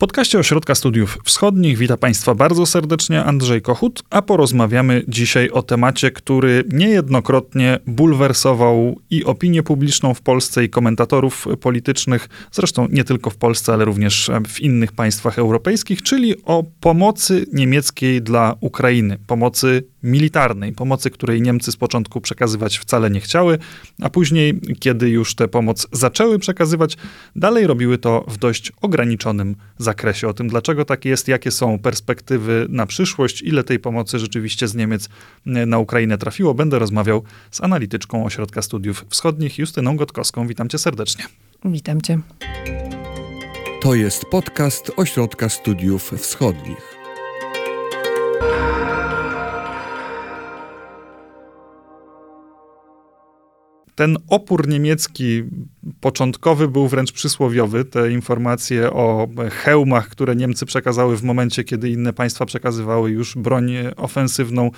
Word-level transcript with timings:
podcaście 0.00 0.38
Ośrodka 0.38 0.74
Studiów 0.74 1.18
Wschodnich. 1.24 1.78
Witam 1.78 1.98
Państwa 1.98 2.34
bardzo 2.34 2.66
serdecznie 2.66 3.24
Andrzej 3.24 3.62
Kochut, 3.62 4.02
a 4.10 4.22
porozmawiamy 4.22 5.04
dzisiaj 5.08 5.50
o 5.50 5.62
temacie, 5.62 6.10
który 6.10 6.64
niejednokrotnie 6.72 7.78
bulwersował 7.86 9.00
i 9.10 9.24
opinię 9.24 9.62
publiczną 9.62 10.14
w 10.14 10.20
Polsce, 10.20 10.64
i 10.64 10.70
komentatorów 10.70 11.46
politycznych, 11.60 12.28
zresztą 12.52 12.88
nie 12.90 13.04
tylko 13.04 13.30
w 13.30 13.36
Polsce, 13.36 13.72
ale 13.72 13.84
również 13.84 14.30
w 14.48 14.60
innych 14.60 14.92
państwach 14.92 15.38
europejskich, 15.38 16.02
czyli 16.02 16.44
o 16.44 16.64
pomocy 16.80 17.46
niemieckiej 17.52 18.22
dla 18.22 18.56
Ukrainy, 18.60 19.18
pomocy 19.26 19.82
militarnej, 20.02 20.72
pomocy, 20.72 21.10
której 21.10 21.42
Niemcy 21.42 21.72
z 21.72 21.76
początku 21.76 22.20
przekazywać 22.20 22.78
wcale 22.78 23.10
nie 23.10 23.20
chciały, 23.20 23.58
a 24.02 24.10
później, 24.10 24.60
kiedy 24.80 25.08
już 25.08 25.34
tę 25.34 25.48
pomoc 25.48 25.86
zaczęły 25.92 26.38
przekazywać, 26.38 26.96
dalej 27.36 27.66
robiły 27.66 27.98
to 27.98 28.24
w 28.28 28.36
dość 28.36 28.72
ograniczonym 28.80 29.56
zakresie. 29.78 30.28
O 30.28 30.34
tym, 30.34 30.48
dlaczego 30.48 30.84
tak 30.84 31.04
jest, 31.04 31.28
jakie 31.28 31.50
są 31.50 31.78
perspektywy 31.78 32.66
na 32.68 32.86
przyszłość, 32.86 33.42
ile 33.42 33.64
tej 33.64 33.78
pomocy 33.78 34.18
rzeczywiście 34.18 34.68
z 34.68 34.74
Niemiec 34.74 35.08
e, 35.46 35.66
na 35.66 35.78
Ukrainę 35.78 36.18
trafiło, 36.18 36.54
będę 36.54 36.78
rozmawiał 36.78 37.22
z 37.50 37.60
analityczką 37.60 38.24
Ośrodka 38.24 38.62
Studiów 38.62 39.04
Wschodnich, 39.08 39.58
Justyną 39.58 39.96
Gotkowską. 39.96 40.46
Witam 40.46 40.68
cię 40.68 40.78
serdecznie. 40.78 41.24
Witam 41.64 42.00
cię. 42.00 42.18
To 43.82 43.94
jest 43.94 44.24
podcast 44.24 44.90
Ośrodka 44.96 45.48
Studiów 45.48 46.10
Wschodnich. 46.18 46.99
Ten 53.94 54.16
opór 54.28 54.68
niemiecki 54.68 55.42
początkowy 56.00 56.68
był 56.68 56.88
wręcz 56.88 57.12
przysłowiowy. 57.12 57.84
Te 57.84 58.12
informacje 58.12 58.92
o 58.92 59.28
hełmach, 59.50 60.08
które 60.08 60.36
Niemcy 60.36 60.66
przekazały 60.66 61.16
w 61.16 61.22
momencie, 61.22 61.64
kiedy 61.64 61.90
inne 61.90 62.12
państwa 62.12 62.46
przekazywały 62.46 63.10
już 63.10 63.36
broń 63.36 63.72
ofensywną, 63.96 64.70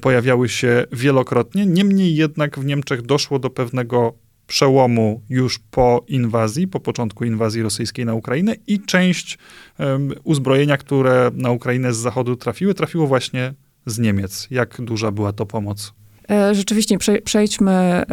pojawiały 0.00 0.48
się 0.48 0.84
wielokrotnie. 0.92 1.66
Niemniej 1.66 2.16
jednak 2.16 2.58
w 2.58 2.64
Niemczech 2.64 3.02
doszło 3.02 3.38
do 3.38 3.50
pewnego 3.50 4.14
przełomu 4.46 5.22
już 5.28 5.58
po 5.58 6.04
inwazji, 6.08 6.68
po 6.68 6.80
początku 6.80 7.24
inwazji 7.24 7.62
rosyjskiej 7.62 8.06
na 8.06 8.14
Ukrainę 8.14 8.54
i 8.66 8.80
część 8.80 9.38
um, 9.78 10.12
uzbrojenia, 10.24 10.76
które 10.76 11.30
na 11.34 11.50
Ukrainę 11.50 11.94
z 11.94 11.96
zachodu 11.96 12.36
trafiły, 12.36 12.74
trafiło 12.74 13.06
właśnie 13.06 13.54
z 13.86 13.98
Niemiec. 13.98 14.48
Jak 14.50 14.80
duża 14.80 15.10
była 15.10 15.32
to 15.32 15.46
pomoc? 15.46 15.99
E, 16.30 16.54
rzeczywiście 16.54 16.98
przejdźmy, 17.24 18.04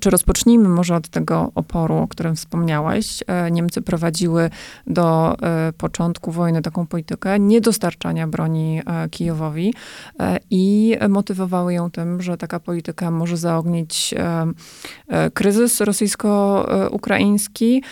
czy 0.00 0.10
rozpocznijmy 0.10 0.68
może 0.68 0.96
od 0.96 1.08
tego 1.08 1.52
oporu, 1.54 1.96
o 1.96 2.08
którym 2.08 2.36
wspomniałeś. 2.36 3.24
E, 3.26 3.50
Niemcy 3.50 3.82
prowadziły 3.82 4.50
do 4.86 5.36
e, 5.42 5.72
początku 5.72 6.32
wojny 6.32 6.62
taką 6.62 6.86
politykę 6.86 7.40
niedostarczania 7.40 8.26
broni 8.26 8.80
Kijowowi 9.10 9.74
i 10.50 10.96
motywowały 11.08 11.74
ją 11.74 11.90
tym, 11.90 12.22
że 12.22 12.36
taka 12.36 12.60
polityka 12.60 13.10
może 13.10 13.36
zaognić 13.36 14.14
kryzys 15.34 15.80
rosyjsko-ukraiński, 15.80 17.82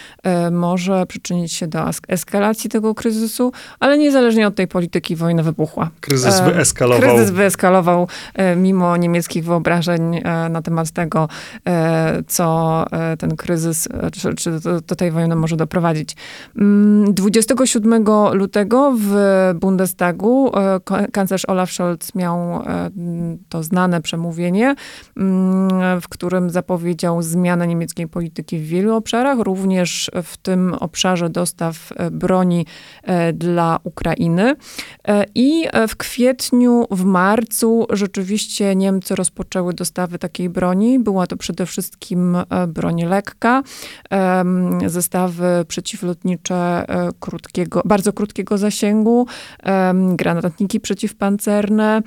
może 0.51 1.07
przyczynić 1.07 1.53
się 1.53 1.67
do 1.67 1.85
eskalacji 2.09 2.71
tego 2.71 2.95
kryzysu, 2.95 3.53
ale 3.81 3.99
niezależnie 3.99 4.47
od 4.47 4.55
tej 4.55 4.69
polityki 4.69 5.17
wojna 5.17 5.43
wybuchła. 5.43 5.91
Kryzys 6.01 6.41
wyeskalował. 6.41 7.01
Kryzys 7.01 7.31
wyeskalował 7.31 8.09
mimo 8.57 8.97
niemieckich 8.97 9.45
wyobrażeń 9.47 10.17
e, 10.17 10.49
na 10.49 10.63
temat 10.63 10.91
tego, 10.91 11.29
e, 11.67 12.23
co 12.27 12.85
e, 12.93 13.17
ten 13.17 13.37
kryzys, 13.37 13.89
czy, 14.13 14.35
czy 14.35 14.51
do 14.87 14.97
tej 14.97 15.11
wojny 15.11 15.37
może 15.37 15.57
doprowadzić. 15.57 16.17
27 17.09 17.93
mm, 17.93 18.35
lutego 18.35 18.93
w 18.99 19.15
Bundestagu 19.55 20.53
kanclerz 21.13 21.45
Olaf 21.49 21.71
Scholz 21.73 22.15
miał 22.15 22.63
to 23.49 23.63
znane 23.63 24.03
przemówienie, 24.03 24.75
mm, 25.17 26.01
w 26.01 26.09
którym 26.09 26.51
zapowiedział 26.51 27.23
zmianę 27.23 27.67
niemieckiej 27.67 28.09
polityki 28.09 28.59
w 28.59 28.67
wielu 28.67 28.95
obszarach, 28.95 29.39
również 29.39 30.11
w 30.23 30.37
tym 30.37 30.75
obszarze 30.75 31.31
dostaw 31.31 31.93
broni 32.11 32.67
dla 33.35 33.79
Ukrainy. 33.85 34.57
I 35.35 35.65
w 35.89 35.97
kwietniu, 35.97 36.87
w 36.91 37.05
marcu 37.05 37.87
rzeczywiście 37.91 38.77
Niemcy 38.77 39.15
rozpoczęły 39.15 39.36
rozpoczęły 39.37 39.75
dostawy 39.75 40.19
takiej 40.19 40.49
broni. 40.49 40.99
Była 40.99 41.27
to 41.27 41.37
przede 41.37 41.67
wszystkim 41.67 42.37
e, 42.37 42.67
broń 42.67 43.03
lekka, 43.03 43.63
zestawy 44.87 45.65
przeciwlotnicze 45.69 46.85
e, 46.89 47.09
krótkiego, 47.21 47.83
bardzo 47.85 48.13
krótkiego 48.13 48.59
zasięgu, 48.59 49.27
granatniki 50.15 50.81
przeciwpancerne, 50.81 52.03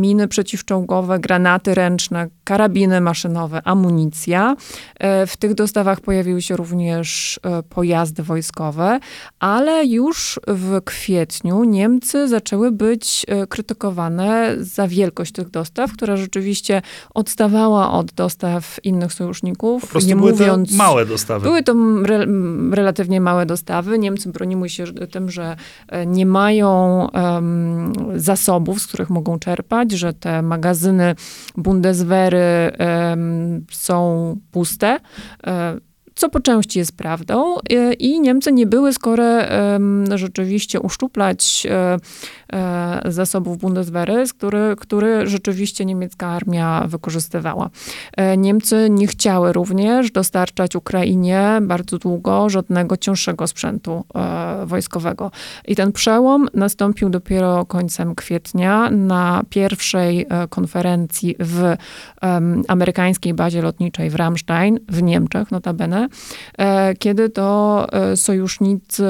miny 0.00 0.28
przeciwczołgowe, 0.28 1.18
granaty 1.18 1.74
ręczne, 1.74 2.28
karabiny 2.44 3.00
maszynowe, 3.00 3.62
amunicja. 3.64 4.56
E, 4.98 5.26
w 5.26 5.36
tych 5.36 5.54
dostawach 5.54 6.00
pojawiły 6.00 6.42
się 6.42 6.56
również 6.56 7.40
pojazdy 7.68 8.22
wojskowe, 8.22 9.00
ale 9.40 9.86
już 9.86 10.40
w 10.46 10.80
kwietniu 10.84 11.64
Niemcy 11.64 12.28
zaczęły 12.28 12.72
być 12.72 13.26
krytykowane 13.48 14.54
za 14.58 14.88
wielkość 14.88 15.32
tych 15.32 15.43
dostaw, 15.50 15.92
która 15.92 16.16
rzeczywiście 16.16 16.82
odstawała 17.14 17.92
od 17.92 18.12
dostaw 18.12 18.80
innych 18.84 19.12
sojuszników. 19.12 19.82
Po 19.82 19.88
prostu 19.88 20.08
nie 20.08 20.16
były 20.16 20.30
mówiąc, 20.32 20.70
to 20.70 20.76
małe 20.76 21.06
dostawy. 21.06 21.44
Były 21.44 21.62
to 21.62 21.74
re, 22.04 22.26
relatywnie 22.70 23.20
małe 23.20 23.46
dostawy. 23.46 23.98
Niemcy 23.98 24.28
broniły 24.28 24.68
się 24.68 24.84
tym, 25.10 25.30
że 25.30 25.56
e, 25.88 26.06
nie 26.06 26.26
mają 26.26 27.08
um, 27.12 27.92
zasobów, 28.14 28.82
z 28.82 28.86
których 28.86 29.10
mogą 29.10 29.38
czerpać, 29.38 29.92
że 29.92 30.12
te 30.12 30.42
magazyny 30.42 31.14
Bundeswehry 31.56 32.72
um, 32.78 33.66
są 33.70 34.36
puste. 34.50 35.00
Um, 35.46 35.80
co 36.14 36.28
po 36.28 36.40
części 36.40 36.78
jest 36.78 36.96
prawdą 36.96 37.56
e, 37.58 37.92
i 37.92 38.20
Niemcy 38.20 38.52
nie 38.52 38.66
były 38.66 38.92
skore 38.92 39.48
rzeczywiście 40.14 40.80
uszczuplać 40.80 41.66
e, 41.70 41.96
e, 42.52 43.12
zasobów 43.12 43.58
Bundeswehry, 43.58 44.24
który, 44.30 44.76
który 44.78 45.26
rzeczywiście 45.26 45.84
niemiecka 45.84 46.26
armia 46.26 46.84
wykorzystywała. 46.88 47.70
Niemcy 48.36 48.86
nie 48.90 49.06
chciały 49.06 49.52
również 49.52 50.10
dostarczać 50.10 50.76
Ukrainie 50.76 51.58
bardzo 51.62 51.98
długo 51.98 52.50
żadnego 52.50 52.96
cięższego 52.96 53.46
sprzętu 53.46 54.04
wojskowego. 54.66 55.30
I 55.68 55.76
ten 55.76 55.92
przełom 55.92 56.48
nastąpił 56.54 57.10
dopiero 57.10 57.66
końcem 57.66 58.14
kwietnia 58.14 58.90
na 58.90 59.42
pierwszej 59.50 60.26
konferencji 60.50 61.36
w 61.38 61.76
amerykańskiej 62.68 63.34
bazie 63.34 63.62
lotniczej 63.62 64.10
w 64.10 64.14
Ramstein 64.14 64.78
w 64.88 65.02
Niemczech 65.02 65.50
notabene, 65.50 66.03
E, 66.58 66.94
kiedy 66.94 67.30
to 67.30 67.86
e, 67.92 68.16
sojusznicy 68.16 69.04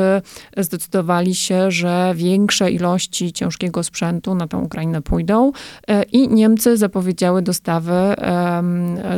zdecydowali 0.56 1.34
się, 1.34 1.71
że 1.71 2.12
większe 2.15 2.71
ilości 2.71 3.32
ciężkiego 3.32 3.82
sprzętu 3.82 4.34
na 4.34 4.49
tę 4.49 4.56
Ukrainę 4.56 5.03
pójdą 5.03 5.53
e, 5.88 6.03
i 6.03 6.28
Niemcy 6.28 6.77
zapowiedziały 6.77 7.43
dostawy 7.43 7.93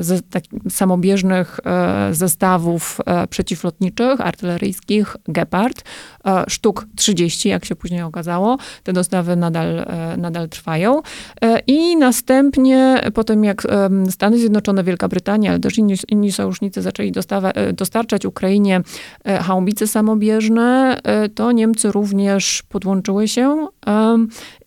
ze, 0.01 0.23
tak, 0.23 0.45
samobieżnych 0.71 1.61
zestawów 2.11 3.01
przeciwlotniczych, 3.31 4.21
artyleryjskich 4.21 5.17
Gepard, 5.29 5.83
sztuk 6.49 6.87
30, 6.97 7.49
jak 7.49 7.65
się 7.65 7.77
później 7.77 8.03
okazało. 8.03 8.59
Te 8.83 8.93
dostawy 8.93 9.37
nadal, 9.37 9.87
nadal 10.19 10.49
trwają. 10.49 11.03
I 11.67 11.97
następnie, 11.97 13.01
potem 13.15 13.45
jak 13.45 13.63
Stany 14.11 14.39
Zjednoczone, 14.39 14.85
Wielka 14.85 15.09
Brytania, 15.09 15.51
ale 15.51 15.61
też 15.61 15.79
inni, 15.79 15.95
inni 16.09 16.33
sojusznicy 16.33 16.83
zaczęli 16.83 17.13
dostawę, 17.13 17.53
dostarczać 17.73 18.27
Ukrainie 18.27 18.81
e, 19.25 19.39
haubice 19.39 19.87
samobieżne, 19.87 20.99
e, 21.05 21.29
to 21.29 21.53
Niemcy 21.53 21.93
również 21.93 22.63
podłączyły 22.69 23.29
się 23.29 23.69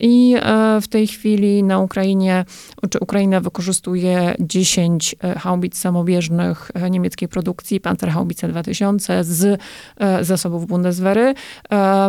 i 0.00 0.36
e, 0.36 0.80
w 0.80 0.88
tej 0.88 1.06
chwili 1.06 1.62
na 1.62 1.78
Ukrainie, 1.78 2.44
czy 2.90 2.98
Ukraina 3.00 3.40
wykorzystuje 3.40 4.34
10 4.40 5.14
haubic 5.38 5.78
samobieżnych 5.78 6.70
niemieckiej 6.90 7.28
produkcji, 7.28 7.80
Panzerhaubice 7.80 8.48
2000 8.48 9.24
z 9.24 9.60
zasobów 10.20 10.66
Bundeswehry. 10.66 11.34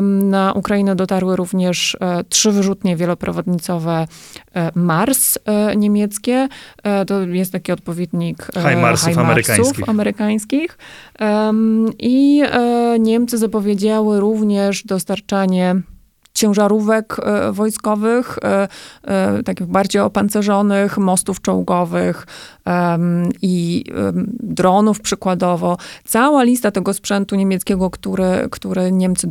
Na 0.01 0.53
Ukrainę 0.53 0.95
dotarły 0.95 1.35
również 1.35 1.97
trzy 2.29 2.51
wyrzutnie 2.51 2.95
wieloprowodnicowe 2.95 4.07
Mars 4.75 5.37
niemieckie. 5.75 6.47
To 7.07 7.21
jest 7.21 7.51
taki 7.51 7.71
odpowiednik 7.71 8.47
HIMARSów 8.69 9.17
amerykańskich. 9.17 9.89
amerykańskich. 9.89 10.77
I 11.99 12.43
e, 12.45 12.99
Niemcy 12.99 13.37
zapowiedziały 13.37 14.19
również 14.19 14.83
dostarczanie 14.83 15.81
ciężarówek 16.41 17.17
wojskowych, 17.51 18.39
takich 19.45 19.67
bardziej 19.67 20.01
opancerzonych, 20.01 20.97
mostów 20.97 21.41
czołgowych 21.41 22.27
i 23.41 23.83
dronów 24.39 25.01
przykładowo. 25.01 25.77
Cała 26.05 26.43
lista 26.43 26.71
tego 26.71 26.93
sprzętu 26.93 27.35
niemieckiego, 27.35 27.89
który, 27.89 28.47
który 28.51 28.91
Niemcy 28.91 29.27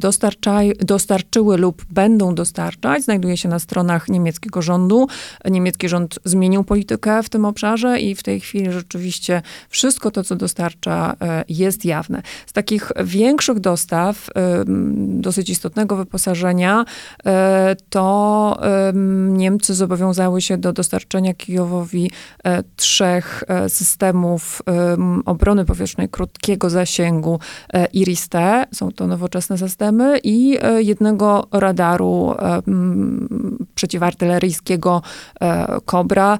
dostarczyły 0.80 1.56
lub 1.56 1.84
będą 1.90 2.34
dostarczać, 2.34 3.04
znajduje 3.04 3.36
się 3.36 3.48
na 3.48 3.58
stronach 3.58 4.08
niemieckiego 4.08 4.62
rządu. 4.62 5.06
Niemiecki 5.50 5.88
rząd 5.88 6.18
zmienił 6.24 6.64
politykę 6.64 7.22
w 7.22 7.28
tym 7.28 7.44
obszarze 7.44 8.00
i 8.00 8.14
w 8.14 8.22
tej 8.22 8.40
chwili 8.40 8.72
rzeczywiście 8.72 9.42
wszystko 9.68 10.10
to, 10.10 10.24
co 10.24 10.36
dostarcza, 10.36 11.16
e, 11.20 11.44
jest 11.48 11.84
jawne. 11.84 12.22
Z 12.46 12.52
takich 12.52 12.92
większych 13.04 13.60
dostaw, 13.60 14.30
dosyć 14.96 15.50
istotnego 15.50 15.96
wyposażenia, 15.96 16.80
e, 16.80 16.84
to 17.90 18.56
Niemcy 19.28 19.74
zobowiązały 19.74 20.42
się 20.42 20.58
do 20.58 20.72
dostarczenia 20.72 21.34
Kijowowi 21.34 22.10
e, 22.44 22.62
trzech 22.76 23.44
systemów 23.68 24.62
obrony 25.24 25.64
powietrznej 25.64 26.08
krótkiego 26.08 26.70
zasięgu 26.70 27.40
IRIS-T. 27.92 28.66
Są 28.74 28.92
to 28.92 29.06
nowoczesne 29.06 29.58
systemy 29.58 30.18
i 30.24 30.58
jednego 30.78 31.48
radaru 31.52 32.34
przeciwartyleryjskiego 33.74 35.02
Cobra, 35.86 36.38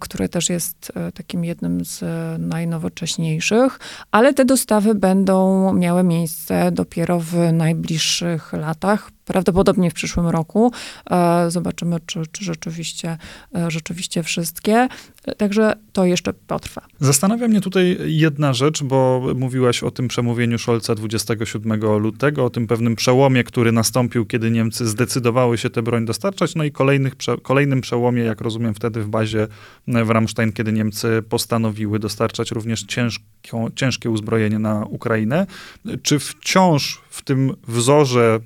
które 0.00 0.28
też 0.28 0.48
jest 0.48 0.92
takim 1.14 1.44
jednym 1.44 1.84
z 1.84 2.04
najnowocześniejszych, 2.40 3.80
ale 4.10 4.34
te 4.34 4.44
dostawy 4.44 4.94
będą 4.94 5.72
miały 5.72 6.02
miejsce 6.04 6.72
dopiero 6.72 7.20
w 7.20 7.52
najbliższych 7.52 8.52
latach 8.52 9.10
prawdopodobnie 9.32 9.90
w 9.90 9.94
przyszłym 9.94 10.26
roku. 10.26 10.72
E, 11.10 11.50
zobaczymy, 11.50 11.96
czy, 12.06 12.22
czy 12.32 12.44
rzeczywiście, 12.44 13.18
e, 13.56 13.70
rzeczywiście 13.70 14.22
wszystkie. 14.22 14.88
Także 15.36 15.72
to 15.92 16.04
jeszcze 16.04 16.32
potrwa. 16.32 16.82
Zastanawia 17.00 17.48
mnie 17.48 17.60
tutaj 17.60 17.98
jedna 18.06 18.52
rzecz, 18.54 18.82
bo 18.82 19.22
mówiłaś 19.34 19.82
o 19.82 19.90
tym 19.90 20.08
przemówieniu 20.08 20.58
Scholza 20.58 20.94
27 20.94 21.80
lutego, 21.98 22.44
o 22.44 22.50
tym 22.50 22.66
pewnym 22.66 22.96
przełomie, 22.96 23.44
który 23.44 23.72
nastąpił, 23.72 24.26
kiedy 24.26 24.50
Niemcy 24.50 24.86
zdecydowały 24.86 25.58
się 25.58 25.70
tę 25.70 25.82
broń 25.82 26.04
dostarczać, 26.04 26.54
no 26.54 26.64
i 26.64 26.72
kolejnych, 26.72 27.12
kolejnym 27.42 27.80
przełomie, 27.80 28.22
jak 28.22 28.40
rozumiem, 28.40 28.74
wtedy 28.74 29.02
w 29.02 29.08
bazie 29.08 29.48
w 29.86 30.10
Ramstein, 30.10 30.52
kiedy 30.52 30.72
Niemcy 30.72 31.22
postanowiły 31.28 31.98
dostarczać 31.98 32.50
również 32.50 32.84
ciężkie 33.74 34.10
uzbrojenie 34.10 34.58
na 34.58 34.84
Ukrainę. 34.84 35.46
Czy 36.02 36.18
wciąż 36.18 37.02
w 37.12 37.22
tym 37.22 37.54
wzorze 37.68 38.40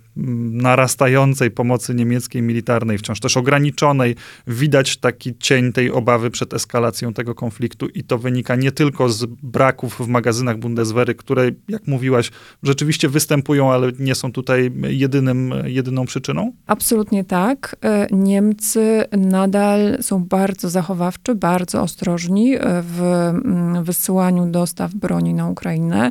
narastającej 0.53 1.51
pomocy 1.51 1.95
niemieckiej 1.95 2.43
militarnej, 2.43 2.99
wciąż 2.99 3.21
też 3.21 3.37
ograniczonej, 3.37 4.17
widać 4.47 4.97
taki 4.97 5.39
cień 5.39 5.73
tej 5.73 5.91
obawy 5.91 6.31
przed 6.31 6.55
eskalacją 6.55 7.13
tego 7.13 7.35
konfliktu 7.35 7.87
i 7.89 8.05
to 8.05 8.19
wynika 8.19 8.57
nie 8.57 8.73
tylko 8.73 9.09
z 9.09 9.27
braków 9.27 9.99
w 10.01 10.09
magazynach 10.09 10.59
Bundeswehry, 10.59 11.15
które, 11.15 11.51
jak 11.69 11.87
mówiłaś, 11.87 12.31
rzeczywiście 12.63 13.09
występują, 13.09 13.73
ale 13.73 13.93
nie 13.99 14.15
są 14.15 14.33
tutaj 14.33 14.73
jedynym, 14.89 15.55
jedyną 15.65 16.07
przyczyną? 16.07 16.53
Absolutnie 16.67 17.25
tak. 17.25 17.77
E, 17.85 18.07
Niemcy 18.11 19.05
nadal 19.13 19.99
są 20.01 20.25
bardzo 20.25 20.71
zachowawczy, 20.71 21.35
bardzo 21.35 21.83
ostrożni 21.83 22.55
e, 22.55 22.61
w 22.83 23.01
mm, 23.03 23.85
wysyłaniu 23.85 24.47
dostaw 24.47 24.95
broni 24.95 25.35
na 25.35 25.49
Ukrainę 25.49 26.11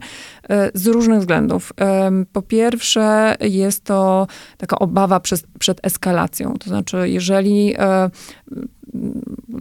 e, 0.49 0.71
z 0.73 0.87
różnych 0.87 1.19
względów. 1.19 1.73
Po 2.33 2.41
pierwsze, 2.47 3.35
jest 3.39 3.83
to 3.83 4.27
taka 4.57 4.79
obawa 4.79 5.19
przed, 5.19 5.45
eskalacją. 5.83 6.53
To 6.53 6.69
znaczy, 6.69 7.09
jeżeli 7.09 7.73
e, 7.77 8.09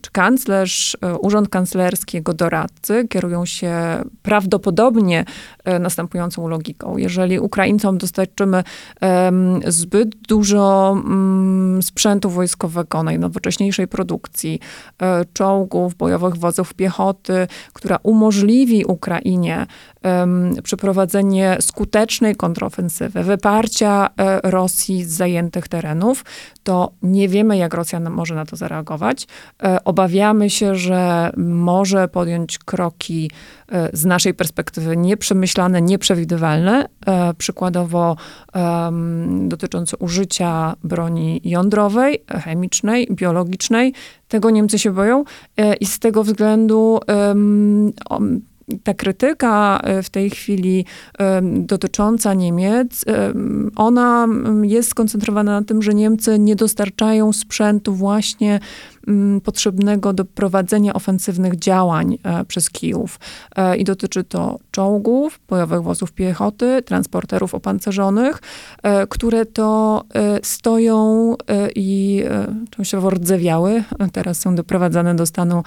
czy 0.03 0.11
kanclerz, 0.11 0.97
e, 1.01 1.19
urząd 1.19 1.49
kanclerski, 1.49 2.17
jego 2.17 2.35
doradcy 2.35 3.09
kierują 3.09 3.47
się 3.47 3.75
prawdopodobnie 4.23 5.25
e, 5.65 5.79
następującą 5.79 6.49
logiką. 6.49 6.97
Jeżeli 6.97 7.39
Ukraińcom 7.39 7.99
dostarczymy 7.99 8.65
zbyt 9.67 10.17
dużo 10.17 10.97
mm, 10.97 11.83
sprzętu 11.83 12.31
wojskowego, 12.31 13.03
najnowocześniejszej 13.03 13.89
produkcji, 13.89 14.61
czołgów, 15.33 15.95
bojowych 15.95 16.37
wozów 16.37 16.75
piechoty, 16.75 17.47
która 17.73 17.99
umożliwi 18.03 18.85
Ukrainie 18.85 19.67
przeprowadzenie 20.63 21.57
skutecznej 21.61 22.37
kontrofensywy, 22.37 23.23
wyparcia 23.23 24.11
Rosji 24.43 25.05
z 25.05 25.09
zajętych 25.09 25.69
terenów, 25.69 26.25
to 26.65 26.93
nie 27.03 27.29
wiemy, 27.29 27.57
jak 27.57 27.75
Rosja 27.75 28.01
może 28.01 28.35
na 28.35 28.47
to 28.47 28.57
zareagować. 28.57 29.14
E, 29.63 29.85
obawiamy 29.85 30.51
się, 30.51 30.75
że 30.75 31.31
może 31.37 32.09
podjąć 32.09 32.59
kroki 32.59 33.31
e, 33.73 33.91
z 33.93 34.05
naszej 34.05 34.35
perspektywy 34.35 34.97
nieprzemyślane, 34.97 35.83
nieprzewidywalne, 35.83 36.89
e, 37.07 37.35
przykładowo 37.35 38.17
dotyczące 39.41 39.97
użycia 39.97 40.77
broni 40.85 41.41
jądrowej, 41.45 42.25
chemicznej, 42.29 43.09
biologicznej. 43.11 43.95
Tego 44.29 44.51
Niemcy 44.51 44.79
się 44.79 44.91
boją 44.91 45.25
i 45.81 45.87
z 45.87 45.99
tego 45.99 46.25
względu 46.25 47.01
ta 48.83 48.95
krytyka 48.95 49.83
w 50.03 50.11
tej 50.11 50.31
chwili 50.31 50.85
dotycząca 51.43 52.35
Niemiec, 52.35 53.05
ona 53.77 54.27
jest 54.63 54.91
skoncentrowana 54.91 55.61
na 55.61 55.67
tym, 55.67 55.83
że 55.83 55.95
Niemcy 55.95 56.39
nie 56.39 56.57
dostarczają 56.57 57.33
sprzętu 57.33 57.95
właśnie 57.95 58.55
Mm, 58.55 58.94
potrzebnego 59.45 60.13
do 60.13 60.25
prowadzenia 60.25 60.95
ofensywnych 60.95 61.59
działań 61.59 62.19
e, 62.23 62.45
przez 62.45 62.71
Kijów. 62.71 63.21
E, 63.57 63.77
I 63.77 63.85
dotyczy 63.85 64.25
to 64.25 64.59
czołgów, 64.71 65.41
bojowych 65.49 65.83
wozów 65.83 66.13
piechoty, 66.13 66.83
transporterów 66.83 67.55
opancerzonych, 67.55 68.43
e, 68.83 69.07
które 69.07 69.47
to 69.47 70.05
stoją 70.43 71.35
i 71.75 72.25
częściowo 72.71 73.11
rdzewiały, 73.11 73.85
teraz 74.13 74.41
są 74.41 74.55
doprowadzane 74.55 75.15
do 75.17 75.27
stanu 75.27 75.63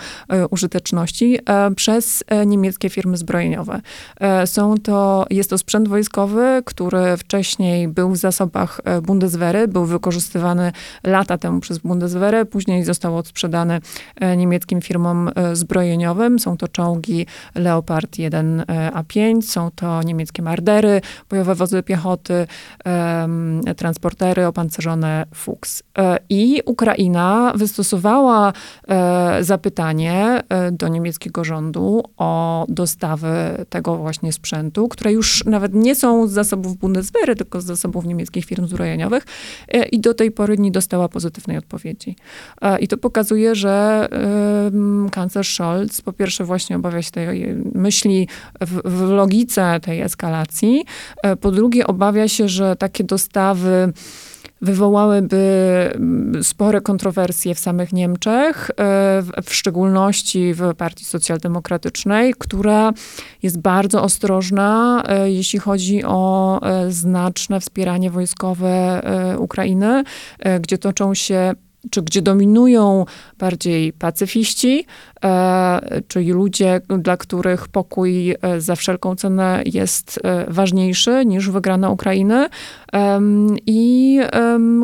użyteczności 0.52 1.40
przez 1.76 2.24
niemieckie 2.46 2.90
firmy 2.90 3.18
zbrojeniowe. 3.18 3.82
Są 4.46 4.76
to, 4.78 5.26
jest 5.30 5.50
to 5.50 5.58
sprzęt 5.58 5.88
wojskowy, 5.88 6.62
który 6.66 7.18
wcześniej 7.18 7.88
był 7.88 8.12
w 8.12 8.18
zasobach 8.18 8.82
Bundeswehry, 9.04 9.68
był 9.68 9.86
wykorzystywany 9.86 10.72
lata 11.04 11.38
temu 11.38 11.60
przez 11.60 11.78
Bundeswehrę, 11.78 12.46
później 12.46 12.84
został 12.84 13.18
sprzedane 13.28 13.80
e, 14.16 14.38
niemieckim 14.38 14.82
firmom 14.82 15.30
e, 15.36 15.56
zbrojeniowym. 15.56 16.40
Są 16.40 16.58
to 16.58 16.68
czołgi 16.68 17.26
Leopard 17.56 18.12
1A5, 18.12 19.42
są 19.42 19.72
to 19.76 20.04
niemieckie 20.04 20.42
Mardery, 20.42 21.02
bojowe 21.30 21.56
wozy 21.56 21.84
piechoty, 21.84 22.48
transportery 23.78 24.46
opancerzone 24.46 25.26
Fuchs. 25.36 25.84
E, 25.98 26.18
I 26.30 26.62
Ukraina 26.66 27.54
wystosowała 27.56 28.54
zapytanie 29.42 30.44
do 30.72 30.88
niemieckiego 30.88 31.44
rządu 31.44 32.04
o 32.18 32.66
dostawy 32.70 33.66
tego 33.70 33.98
właśnie 33.98 34.34
sprzętu, 34.34 34.88
które 34.88 35.12
już 35.12 35.46
nawet 35.46 35.74
nie 35.74 35.96
są 35.96 36.28
z 36.28 36.32
zasobów 36.32 36.78
Bundeswehry, 36.78 37.36
tylko 37.36 37.62
z 37.62 37.66
zasobów 37.66 38.06
niemieckich 38.06 38.46
firm 38.46 38.68
zbrojeniowych 38.68 39.26
i 39.92 40.00
do 40.00 40.14
tej 40.14 40.32
pory 40.32 40.58
nie 40.58 40.72
dostała 40.72 41.10
pozytywnej 41.10 41.58
odpowiedzi. 41.58 42.16
I 42.80 42.88
to 42.88 42.98
pokazuje, 42.98 43.17
pokazuje, 43.18 43.56
że 43.56 44.08
y, 45.08 45.12
kanclerz 45.12 45.56
Scholz 45.56 46.02
po 46.02 46.14
pierwsze 46.14 46.44
właśnie 46.44 46.76
obawia 46.76 47.02
się 47.02 47.12
tej 47.12 47.56
myśli 47.74 48.28
w, 48.62 48.82
w 48.90 49.10
logice 49.10 49.80
tej 49.80 50.02
eskalacji, 50.02 50.86
y, 51.26 51.36
po 51.36 51.52
drugie 51.52 51.88
obawia 51.88 52.28
się, 52.28 52.48
że 52.48 52.76
takie 52.76 53.04
dostawy 53.04 53.94
wywołałyby 54.62 55.92
spore 56.42 56.82
kontrowersje 56.82 57.56
w 57.56 57.60
samych 57.60 57.94
Niemczech, 57.94 58.72
w 59.44 59.54
szczególności 59.54 60.54
w 60.54 60.74
Partii 60.78 61.06
Socjaldemokratycznej, 61.06 62.34
która 62.40 62.94
jest 63.44 63.60
bardzo 63.62 64.04
ostrożna, 64.04 65.04
jeśli 65.26 65.60
chodzi 65.60 66.04
o 66.04 66.60
znaczne 66.90 67.60
wspieranie 67.60 68.12
wojskowe 68.12 69.02
Ukrainy, 69.40 70.04
gdzie 70.62 70.78
toczą 70.78 71.14
się 71.14 71.54
czy 71.92 72.02
gdzie 72.02 72.22
dominują 72.22 73.06
bardziej 73.40 73.94
pacyfiści, 73.94 74.86
e, 75.24 76.02
czyli 76.08 76.32
ludzie, 76.32 76.82
dla 77.00 77.18
których 77.18 77.68
pokój 77.68 78.32
e, 78.32 78.62
za 78.62 78.76
wszelką 78.76 79.16
cenę 79.16 79.62
jest 79.66 80.20
e, 80.24 80.46
ważniejszy 80.48 81.26
niż 81.26 81.50
wygrana 81.50 81.90
Ukrainy, 81.90 82.50
I 83.66 84.20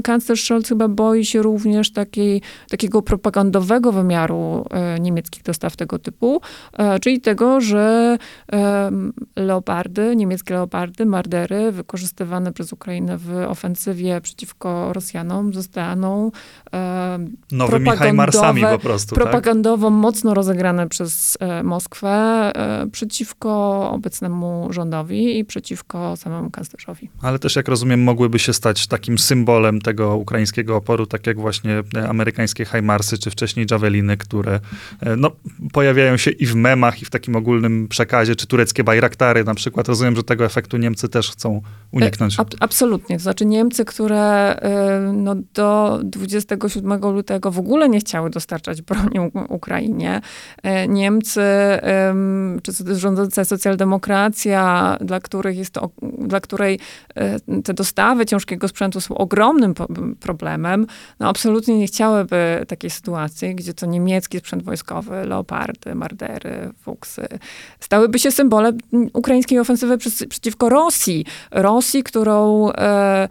kanclerz 0.04 0.44
Scholz 0.44 0.70
chyba 0.70 0.88
boi 0.88 1.26
się 1.26 1.42
również 1.42 1.92
takiej, 1.92 2.42
takiego 2.70 3.02
propagandowego 3.02 3.92
wymiaru 3.92 4.66
niemieckich 5.00 5.44
dostaw 5.44 5.76
tego 5.76 6.00
typu, 6.00 6.42
czyli 7.02 7.22
tego, 7.22 7.62
że 7.62 8.18
leopardy, 9.36 10.16
niemieckie 10.16 10.54
leopardy, 10.54 11.06
mardery 11.06 11.72
wykorzystywane 11.72 12.54
przez 12.54 12.74
Ukrainę 12.74 13.18
w 13.18 13.46
ofensywie 13.48 14.22
przeciwko 14.22 14.94
Rosjanom 14.94 15.54
zostaną 15.54 16.32
nowymi 17.52 17.90
Hajmarsami 17.90 18.62
po 18.62 18.80
prostu. 18.80 19.16
Tak? 19.16 19.24
Propagandowo 19.24 19.88
tak? 19.88 19.94
mocno 20.00 20.34
rozegrane 20.34 20.90
przez 20.90 21.38
e, 21.40 21.64
Moskwę 21.64 22.12
e, 22.56 22.88
przeciwko 22.92 23.90
obecnemu 23.92 24.68
rządowi 24.70 25.40
i 25.40 25.46
przeciwko 25.46 26.18
samemu 26.18 26.52
kanclerzowi. 26.52 27.10
Ale 27.22 27.40
też, 27.40 27.56
jak 27.56 27.68
rozumiem, 27.68 27.93
mogłyby 28.02 28.40
się 28.40 28.54
stać 28.54 28.88
takim 28.88 29.18
symbolem 29.18 29.82
tego 29.82 30.16
ukraińskiego 30.16 30.76
oporu, 30.76 31.06
tak 31.06 31.28
jak 31.28 31.40
właśnie 31.40 31.84
e, 31.96 32.10
amerykańskie 32.10 32.66
Hajmarsy, 32.66 33.18
czy 33.18 33.32
wcześniej 33.32 33.66
Javeliny, 33.72 34.18
które 34.18 34.60
no, 35.18 35.32
pojawiają 35.74 36.18
się 36.18 36.32
i 36.32 36.46
w 36.46 36.56
memach, 36.56 37.02
i 37.02 37.06
w 37.06 37.10
takim 37.10 37.36
ogólnym 37.36 37.88
przekazie, 37.88 38.36
czy 38.36 38.48
tureckie 38.48 38.84
Bajraktary 38.84 39.44
na 39.44 39.56
przykład. 39.56 39.88
Rozumiem, 39.88 40.16
że 40.16 40.24
tego 40.24 40.46
efektu 40.46 40.78
Niemcy 40.78 41.10
też 41.10 41.32
chcą 41.32 41.62
uniknąć. 41.92 42.40
Ab 42.40 42.50
absolutnie. 42.60 43.18
To 43.18 43.24
znaczy 43.24 43.46
Niemcy, 43.46 43.86
które 43.86 44.56
no, 45.14 45.36
do 45.54 46.00
27 46.04 47.02
lutego 47.02 47.52
w 47.52 47.60
ogóle 47.60 47.90
nie 47.90 48.00
chciały 48.00 48.30
dostarczać 48.30 48.82
broni 48.82 49.20
Ukrainie. 49.50 50.22
E, 50.64 50.88
Niemcy, 50.88 51.42
czy 52.64 52.96
rządząca 52.96 53.46
socjaldemokracja, 53.46 54.98
dla, 55.02 55.20
których 55.20 55.58
jest 55.58 55.72
to, 55.72 55.90
dla 56.18 56.40
której 56.40 56.80
e, 57.16 57.40
te 57.62 57.74
dostawy 57.84 58.26
ciężkiego 58.26 58.68
sprzętu 58.68 59.02
są 59.02 59.18
ogromnym 59.18 59.74
problemem, 60.20 60.88
no 61.20 61.30
absolutnie 61.30 61.80
nie 61.80 61.88
chciałyby 61.88 62.66
takiej 62.68 62.90
sytuacji, 62.90 63.56
gdzie 63.56 63.74
to 63.74 63.86
niemiecki 63.86 64.40
sprzęt 64.40 64.64
wojskowy, 64.64 65.26
leopardy, 65.26 65.96
mardery, 65.96 66.72
fuksy, 66.82 67.28
stałyby 67.80 68.20
się 68.20 68.32
symbolem 68.32 68.78
ukraińskiej 69.14 69.60
ofensywy 69.60 69.98
przeciwko 70.30 70.70
Rosji. 70.70 71.26
Rosji, 71.52 72.04
którą, 72.04 72.70
e, 72.72 73.28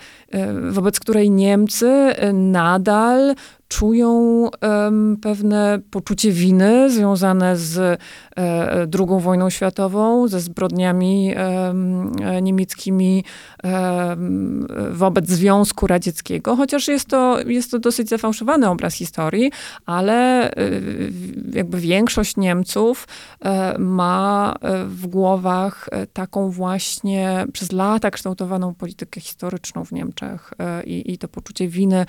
wobec 0.71 1.01
której 1.01 1.31
Niemcy 1.31 2.15
nadal 2.33 3.35
czują 3.73 4.49
um, 4.63 5.17
pewne 5.23 5.79
poczucie 5.91 6.33
winy 6.33 6.91
związane 6.91 7.57
z 7.57 7.79
e, 7.79 7.99
II 8.99 9.21
wojną 9.21 9.51
światową, 9.51 10.29
ze 10.29 10.41
zbrodniami 10.41 11.35
e, 11.37 12.43
niemieckimi 12.43 13.25
e, 13.65 14.17
wobec 14.91 15.29
Związku 15.29 15.87
Radzieckiego, 15.87 16.57
chociaż 16.57 16.89
jest 16.89 17.09
to, 17.09 17.41
jest 17.47 17.71
to 17.71 17.79
dosyć 17.79 18.09
zafałszowany 18.09 18.69
obraz 18.69 18.95
historii, 18.95 19.53
ale 19.87 20.51
e, 20.51 20.71
jakby 21.53 21.81
większość 21.81 22.37
Niemców 22.37 23.09
e, 23.41 23.79
ma 23.79 24.55
e, 24.61 24.85
w 24.85 25.07
głowach 25.07 25.89
taką 26.13 26.51
właśnie 26.51 27.47
przez 27.53 27.73
lata 27.73 28.11
kształtowaną 28.11 28.75
politykę 28.75 29.21
historyczną 29.21 29.85
w 29.85 29.93
Niemczech 29.93 30.55
i, 30.87 31.13
i 31.13 31.19
to 31.19 31.29
poczucie 31.29 31.69
winy 31.69 32.07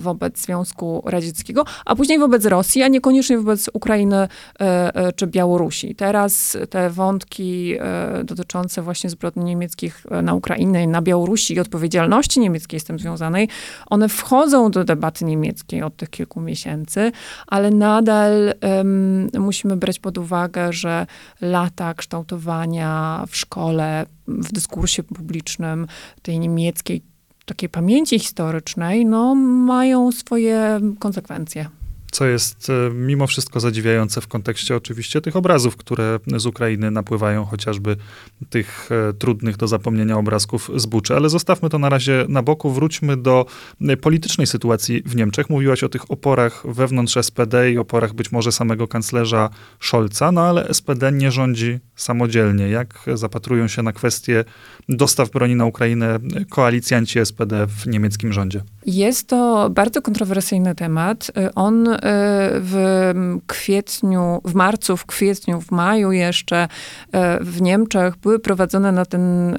wobec 0.00 0.38
Związku 0.38 0.91
Radzieckiego, 1.04 1.64
a 1.84 1.96
później 1.96 2.18
wobec 2.18 2.44
Rosji, 2.44 2.82
a 2.82 2.88
niekoniecznie 2.88 3.38
wobec 3.38 3.70
Ukrainy 3.72 4.16
e, 4.16 4.28
e, 4.60 5.12
czy 5.12 5.26
Białorusi. 5.26 5.94
Teraz 5.94 6.56
te 6.70 6.90
wątki 6.90 7.74
e, 7.80 8.24
dotyczące 8.24 8.82
właśnie 8.82 9.10
zbrodni 9.10 9.44
niemieckich 9.44 10.06
na 10.22 10.34
Ukrainę 10.34 10.82
i 10.82 10.88
na 10.88 11.02
Białorusi 11.02 11.54
i 11.54 11.60
odpowiedzialności 11.60 12.40
niemieckiej 12.40 12.80
z 12.80 12.84
tym 12.84 12.98
związanej, 12.98 13.48
one 13.86 14.08
wchodzą 14.08 14.70
do 14.70 14.84
debaty 14.84 15.24
niemieckiej 15.24 15.82
od 15.82 15.96
tych 15.96 16.10
kilku 16.10 16.40
miesięcy, 16.40 17.12
ale 17.46 17.70
nadal 17.70 18.54
um, 18.62 19.28
musimy 19.38 19.76
brać 19.76 19.98
pod 19.98 20.18
uwagę, 20.18 20.72
że 20.72 21.06
lata 21.40 21.94
kształtowania 21.94 23.24
w 23.28 23.36
szkole, 23.36 24.06
w 24.26 24.52
dyskursie 24.52 25.02
publicznym 25.02 25.86
tej 26.22 26.38
niemieckiej 26.38 27.02
takiej 27.44 27.68
pamięci 27.68 28.18
historycznej, 28.18 29.06
no, 29.06 29.34
mają 29.34 30.12
swoje 30.12 30.80
konsekwencje 30.98 31.66
co 32.12 32.26
jest 32.26 32.70
e, 32.70 32.90
mimo 32.94 33.26
wszystko 33.26 33.60
zadziwiające 33.60 34.20
w 34.20 34.28
kontekście 34.28 34.76
oczywiście 34.76 35.20
tych 35.20 35.36
obrazów, 35.36 35.76
które 35.76 36.18
z 36.36 36.46
Ukrainy 36.46 36.90
napływają, 36.90 37.44
chociażby 37.44 37.96
tych 38.50 38.88
e, 38.92 39.12
trudnych 39.12 39.56
do 39.56 39.68
zapomnienia 39.68 40.18
obrazków 40.18 40.70
z 40.76 40.86
Buczy. 40.86 41.16
Ale 41.16 41.28
zostawmy 41.28 41.70
to 41.70 41.78
na 41.78 41.88
razie 41.88 42.24
na 42.28 42.42
boku, 42.42 42.70
wróćmy 42.70 43.16
do 43.16 43.46
e, 43.80 43.96
politycznej 43.96 44.46
sytuacji 44.46 45.02
w 45.06 45.16
Niemczech. 45.16 45.50
Mówiłaś 45.50 45.84
o 45.84 45.88
tych 45.88 46.10
oporach 46.10 46.62
wewnątrz 46.68 47.16
SPD 47.22 47.72
i 47.72 47.78
oporach 47.78 48.14
być 48.14 48.32
może 48.32 48.52
samego 48.52 48.88
kanclerza 48.88 49.50
Scholza, 49.80 50.32
no 50.32 50.40
ale 50.40 50.74
SPD 50.74 51.12
nie 51.12 51.30
rządzi 51.30 51.78
samodzielnie. 51.96 52.68
Jak 52.68 53.06
zapatrują 53.14 53.68
się 53.68 53.82
na 53.82 53.92
kwestie 53.92 54.44
dostaw 54.88 55.30
broni 55.30 55.56
na 55.56 55.64
Ukrainę 55.64 56.18
koalicjanci 56.50 57.18
SPD 57.24 57.66
w 57.66 57.86
niemieckim 57.86 58.32
rządzie? 58.32 58.62
Jest 58.86 59.28
to 59.28 59.70
bardzo 59.70 60.02
kontrowersyjny 60.02 60.74
temat. 60.74 61.30
On 61.54 61.88
w 62.02 63.12
kwietniu, 63.46 64.40
w 64.44 64.54
marcu, 64.54 64.96
w 64.96 65.06
kwietniu, 65.06 65.60
w 65.60 65.70
maju 65.70 66.12
jeszcze 66.12 66.68
e, 67.12 67.44
w 67.44 67.62
Niemczech 67.62 68.16
były 68.16 68.38
prowadzone 68.38 68.92
na 68.92 69.04
ten 69.04 69.56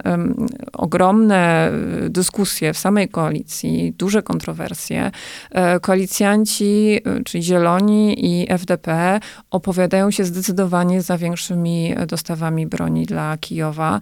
ogromne 0.74 1.72
dyskusje 2.10 2.74
w 2.74 2.78
samej 2.78 3.10
koalicji, 3.10 3.94
duże 3.98 4.22
kontrowersje. 4.22 5.12
E, 5.52 5.80
koalicjanci, 5.80 7.00
e, 7.06 7.24
czyli 7.24 7.44
Zieloni 7.44 8.26
i 8.26 8.46
FDP 8.50 9.20
opowiadają 9.52 10.12
się 10.12 10.24
zdecydowanie 10.24 11.02
za 11.02 11.18
większymi 11.18 11.96
dostawami 12.08 12.68
broni 12.68 13.06
dla 13.06 13.38
Kijowa. 13.38 14.00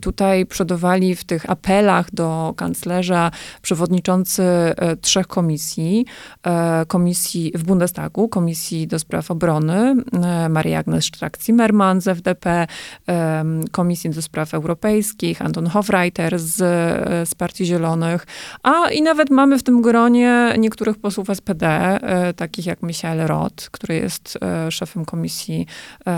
Tutaj 0.00 0.46
przodowali 0.46 1.16
w 1.16 1.24
tych 1.24 1.50
apelach 1.50 2.14
do 2.14 2.54
kanclerza 2.56 3.30
przewodniczący 3.62 4.42
trzech 5.00 5.26
komisji. 5.26 6.06
Komisji 6.88 7.19
komisji 7.20 7.52
w 7.54 7.62
Bundestagu, 7.62 8.28
Komisji 8.28 8.86
do 8.86 8.98
Spraw 8.98 9.30
Obrony, 9.30 9.94
e, 10.12 10.48
Maria 10.48 10.78
Agnes 10.78 11.04
Strack-Zimmermann 11.04 12.00
z 12.00 12.08
FDP, 12.08 12.66
Komisji 13.72 14.10
do 14.10 14.22
Spraw 14.22 14.54
Europejskich, 14.54 15.42
Anton 15.42 15.66
Hofreiter 15.66 16.38
z, 16.38 16.60
e, 16.60 17.26
z 17.26 17.34
Partii 17.34 17.64
Zielonych, 17.64 18.26
a 18.62 18.90
i 18.90 19.02
nawet 19.02 19.30
mamy 19.30 19.58
w 19.58 19.62
tym 19.62 19.82
gronie 19.82 20.54
niektórych 20.58 20.98
posłów 20.98 21.30
SPD, 21.30 21.66
e, 21.66 22.34
takich 22.34 22.66
jak 22.66 22.82
Michael 22.82 23.26
Roth, 23.26 23.70
który 23.70 23.94
jest 23.94 24.38
szefem 24.70 25.04
Komisji 25.04 25.66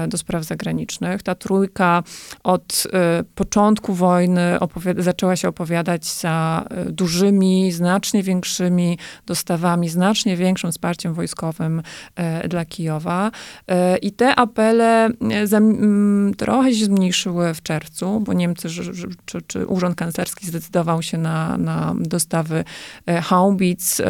do 0.08 0.18
Spraw 0.18 0.44
Zagranicznych. 0.44 1.22
Ta 1.22 1.34
trójka 1.34 2.02
od 2.42 2.86
początku 3.34 3.94
wojny 3.94 4.58
zaczęła 4.98 5.36
się 5.36 5.48
opowiadać 5.48 6.06
za 6.06 6.64
dużymi, 6.86 7.72
znacznie 7.72 8.22
większymi 8.22 8.98
dostawami, 9.26 9.88
znacznie 9.88 10.36
większym 10.36 10.70
wsparciem 10.70 10.91
wsparciem 10.92 11.14
wojskowym 11.14 11.82
e, 12.16 12.48
dla 12.48 12.64
Kijowa. 12.64 13.30
E, 13.68 13.96
I 13.96 14.12
te 14.12 14.34
apele 14.34 15.06
e, 15.06 15.12
trochę 16.36 16.74
się 16.74 16.84
zmniejszyły 16.84 17.54
w 17.54 17.62
czerwcu, 17.62 18.20
bo 18.20 18.32
Niemcy, 18.32 18.68
czy, 19.24 19.42
czy 19.42 19.66
Urząd 19.66 19.96
Kanclerski 19.96 20.46
zdecydował 20.46 21.02
się 21.02 21.18
na, 21.18 21.58
na 21.58 21.94
dostawy 22.00 22.64
haubic, 23.22 24.00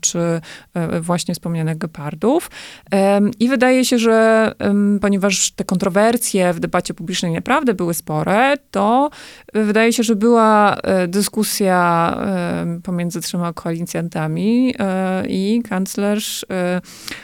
czy 0.00 0.40
właśnie 1.00 1.34
wspomnianych 1.34 1.78
gepardów. 1.78 2.50
I 3.40 3.48
wydaje 3.48 3.84
się, 3.84 3.98
że 3.98 4.52
ponieważ 5.00 5.50
te 5.50 5.64
kontrowersje 5.64 6.52
w 6.52 6.60
debacie 6.60 6.94
publicznej 6.94 7.32
naprawdę 7.32 7.74
były 7.74 7.94
spore, 7.94 8.54
to 8.70 9.10
wydaje 9.54 9.92
się, 9.92 10.02
że 10.02 10.16
była 10.16 10.76
dyskusja 11.08 12.16
pomiędzy 12.82 13.20
trzema 13.20 13.52
koalicjantami 13.52 14.74
i 15.28 15.62
kanclerz 15.86 16.42
y, 16.42 16.46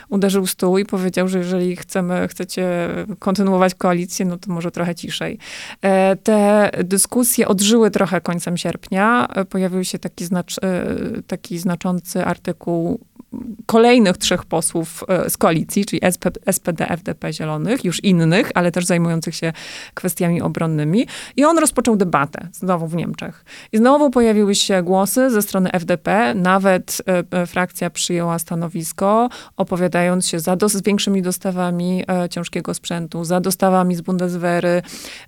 uderzył 0.09 0.47
stół 0.47 0.78
i 0.78 0.85
powiedział, 0.85 1.28
że 1.28 1.38
jeżeli 1.38 1.76
chcemy, 1.76 2.28
chcecie 2.28 2.88
kontynuować 3.19 3.75
koalicję, 3.75 4.26
no 4.26 4.38
to 4.38 4.52
może 4.52 4.71
trochę 4.71 4.95
ciszej. 4.95 5.38
E, 5.83 6.16
te 6.16 6.71
dyskusje 6.85 7.49
odżyły 7.49 7.90
trochę 7.90 8.21
końcem 8.21 8.57
sierpnia. 8.57 9.28
E, 9.35 9.45
pojawił 9.45 9.85
się 9.85 9.99
taki, 9.99 10.25
znacz, 10.25 10.59
e, 10.59 10.87
taki 11.26 11.59
znaczący 11.59 12.25
artykuł 12.25 13.00
kolejnych 13.67 14.17
trzech 14.17 14.45
posłów 14.45 15.05
e, 15.09 15.31
z 15.31 15.37
koalicji, 15.37 15.85
czyli 15.85 16.05
SP, 16.15 16.25
SPD, 16.53 16.89
FDP, 16.89 17.33
Zielonych, 17.33 17.85
już 17.85 18.05
innych, 18.05 18.51
ale 18.55 18.73
też 18.73 18.85
zajmujących 18.85 19.35
się 19.35 19.53
kwestiami 19.95 20.43
obronnymi. 20.43 21.07
I 21.37 21.45
on 21.45 21.59
rozpoczął 21.59 21.97
debatę 21.97 22.49
znowu 22.53 22.87
w 22.87 22.97
Niemczech. 22.97 23.45
I 23.73 23.79
znowu 23.79 24.11
pojawiły 24.11 24.55
się 24.55 24.83
głosy 24.83 25.31
ze 25.31 25.43
strony 25.43 25.73
FDP, 25.73 26.35
nawet 26.35 27.03
e, 27.31 27.47
frakcja 27.47 27.91
przyjęła 27.91 28.39
stanowisko, 28.39 29.29
opowiadając 29.57 30.27
się 30.27 30.41
za 30.41 30.57
dos- 30.57 30.73
z 30.73 30.83
większymi 30.83 31.23
dostawami 31.23 32.05
e, 32.09 32.29
ciężkiego 32.29 32.75
sprzętu, 32.75 33.25
za 33.25 33.41
dostawami 33.41 33.95
z 33.95 34.01
Bundeswehry. 34.01 34.83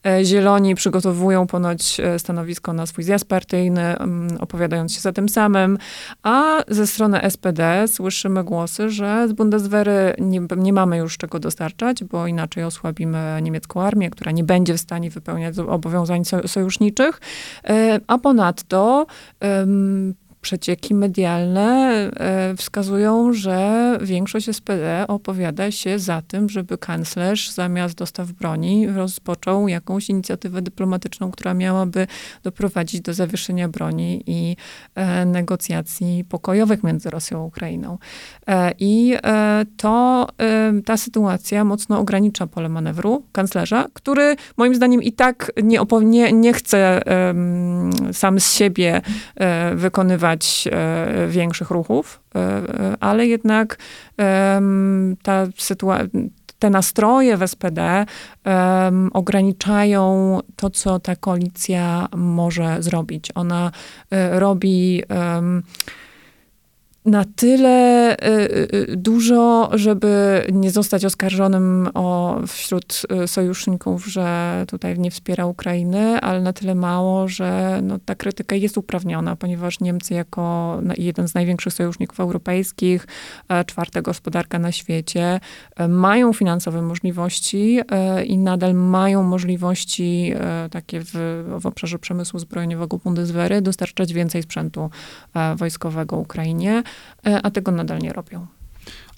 E, 0.06 0.24
Zieloni 0.24 0.74
przygotowują 0.74 1.46
ponoć 1.46 2.00
e, 2.00 2.18
stanowisko 2.18 2.72
na 2.72 2.86
swój 2.86 3.04
zjazd 3.04 3.24
partyjny, 3.28 3.98
mm, 3.98 4.36
opowiadając 4.40 4.94
się 4.94 5.00
za 5.00 5.12
tym 5.12 5.28
samym, 5.28 5.78
a 6.22 6.64
ze 6.68 6.86
strony 6.86 7.20
SPD 7.30 7.88
słyszymy 7.94 8.44
głosy, 8.44 8.90
że 8.90 9.28
z 9.28 9.32
Bundeswehry 9.32 10.14
nie, 10.18 10.40
nie 10.56 10.72
mamy 10.72 10.96
już 10.98 11.16
czego 11.16 11.38
dostarczać, 11.38 12.04
bo 12.04 12.26
inaczej 12.26 12.64
osłabimy 12.64 13.38
niemiecką 13.42 13.82
armię, 13.82 14.10
która 14.10 14.32
nie 14.32 14.44
będzie 14.44 14.74
w 14.74 14.80
stanie 14.80 15.10
wypełniać 15.10 15.54
zobowiązań 15.54 16.24
so- 16.24 16.48
sojuszniczych, 16.48 17.20
E, 17.68 18.00
a 18.06 18.18
ponadto 18.18 19.06
przecieki 20.44 20.94
medialne 20.94 21.90
e, 22.16 22.56
wskazują, 22.56 23.32
że 23.32 23.98
większość 24.02 24.56
SPD 24.56 25.04
opowiada 25.08 25.70
się 25.70 25.98
za 25.98 26.22
tym, 26.22 26.48
żeby 26.48 26.78
kanclerz 26.78 27.50
zamiast 27.50 27.94
dostaw 27.94 28.32
broni 28.32 28.86
rozpoczął 28.88 29.68
jakąś 29.68 30.08
inicjatywę 30.08 30.62
dyplomatyczną, 30.62 31.30
która 31.30 31.54
miałaby 31.54 32.06
doprowadzić 32.42 33.00
do 33.00 33.14
zawieszenia 33.14 33.68
broni 33.68 34.22
i 34.26 34.56
e, 34.94 35.24
negocjacji 35.24 36.24
pokojowych 36.24 36.84
między 36.84 37.10
Rosją 37.10 37.40
a 37.40 37.44
Ukrainą. 37.44 37.98
E, 38.46 38.72
I 38.78 39.14
to 39.76 40.26
ta 40.84 40.96
sytuacja 40.96 41.64
mocno 41.64 41.98
ogranicza 41.98 42.46
pole 42.46 42.68
manewru 42.68 43.24
kanclerza, 43.32 43.86
który 43.92 44.36
moim 44.56 44.74
zdaniem 44.74 45.02
i 45.02 45.12
tak 45.12 45.52
nie, 45.62 45.80
nie, 46.02 46.32
nie 46.32 46.52
chce 46.52 47.00
sam 48.12 48.40
z 48.40 48.52
siebie 48.52 49.00
wykonywać 49.74 50.33
e, 50.66 51.28
większych 51.28 51.70
ruchów, 51.70 52.20
e, 52.34 52.38
e, 52.38 52.96
ale 53.00 53.26
jednak 53.26 53.76
ta 55.22 55.46
sytuacja 55.56 56.08
te 56.58 56.70
nastroje 56.70 57.36
w 57.36 57.46
SPD 57.46 58.06
em, 58.44 59.10
ograniczają 59.12 60.40
to, 60.56 60.70
co 60.70 60.98
ta 60.98 61.16
koalicja 61.16 62.08
może 62.16 62.82
zrobić. 62.82 63.32
Ona 63.34 63.70
e, 64.10 64.38
robi 64.40 65.02
em, 65.08 65.62
na 67.04 67.24
tyle 67.36 68.12
y, 68.12 68.68
y, 68.74 68.96
dużo, 68.96 69.70
żeby 69.72 70.42
nie 70.52 70.70
zostać 70.70 71.04
oskarżonym 71.04 71.88
o, 71.94 72.40
wśród 72.46 73.02
y, 73.24 73.28
sojuszników, 73.28 74.06
że 74.06 74.64
tutaj 74.68 74.98
nie 74.98 75.10
wspiera 75.10 75.46
Ukrainy, 75.46 76.20
ale 76.20 76.40
na 76.40 76.52
tyle 76.52 76.74
mało, 76.74 77.28
że 77.28 77.80
no, 77.82 77.98
ta 78.04 78.14
krytyka 78.14 78.56
jest 78.56 78.78
uprawniona, 78.78 79.36
ponieważ 79.36 79.80
Niemcy 79.80 80.14
jako 80.14 80.78
jeden 80.98 81.28
z 81.28 81.34
największych 81.34 81.72
sojuszników 81.72 82.20
europejskich, 82.20 83.06
e, 83.48 83.64
czwarta 83.64 84.02
gospodarka 84.02 84.58
na 84.58 84.72
świecie, 84.72 85.40
e, 85.76 85.88
mają 85.88 86.32
finansowe 86.32 86.82
możliwości 86.82 87.80
e, 87.90 88.24
i 88.24 88.38
nadal 88.38 88.74
mają 88.74 89.22
możliwości 89.22 90.34
takie 90.70 91.00
w, 91.00 91.44
w 91.60 91.66
obszarze 91.66 91.98
przemysłu 91.98 92.38
zbrojeniowego 92.40 92.98
Bundeswehry 92.98 93.62
dostarczać 93.62 94.12
więcej 94.12 94.42
sprzętu 94.42 94.90
wojskowego 95.56 96.16
Ukrainie, 96.16 96.82
a 97.42 97.50
tego 97.50 97.72
nadal 97.72 97.98
nie 97.98 98.12
robią. 98.12 98.46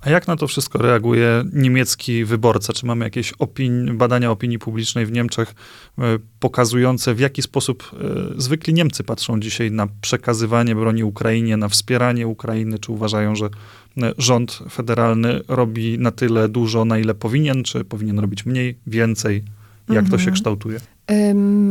A 0.01 0.11
jak 0.11 0.29
na 0.29 0.37
to 0.37 0.47
wszystko 0.47 0.79
reaguje 0.79 1.45
niemiecki 1.53 2.25
wyborca? 2.25 2.73
Czy 2.73 2.87
mamy 2.87 3.05
jakieś 3.05 3.33
opini- 3.33 3.97
badania 3.97 4.31
opinii 4.31 4.59
publicznej 4.59 5.07
w 5.07 5.13
Niemczech 5.13 5.55
e, 5.99 6.03
pokazujące, 6.41 7.15
w 7.15 7.21
jaki 7.21 7.43
sposób 7.43 7.91
e, 7.93 8.41
zwykli 8.41 8.75
Niemcy 8.75 9.05
patrzą 9.05 9.41
dzisiaj 9.41 9.71
na 9.71 9.89
przekazywanie 10.01 10.75
broni 10.75 11.05
Ukrainie, 11.05 11.57
na 11.57 11.69
wspieranie 11.69 12.27
Ukrainy? 12.27 12.79
Czy 12.79 12.93
uważają, 12.93 13.37
że 13.37 13.47
e, 13.47 14.13
rząd 14.19 14.59
federalny 14.71 15.41
robi 15.49 15.99
na 15.99 16.11
tyle 16.11 16.49
dużo, 16.49 16.85
na 16.85 16.99
ile 16.99 17.15
powinien, 17.15 17.65
czy 17.65 17.85
powinien 17.85 18.19
robić 18.19 18.47
mniej, 18.47 18.79
więcej? 18.87 19.45
Jak 19.89 20.05
to 20.05 20.11
się 20.11 20.15
Mhm. 20.15 20.35
kształtuje? 20.35 20.79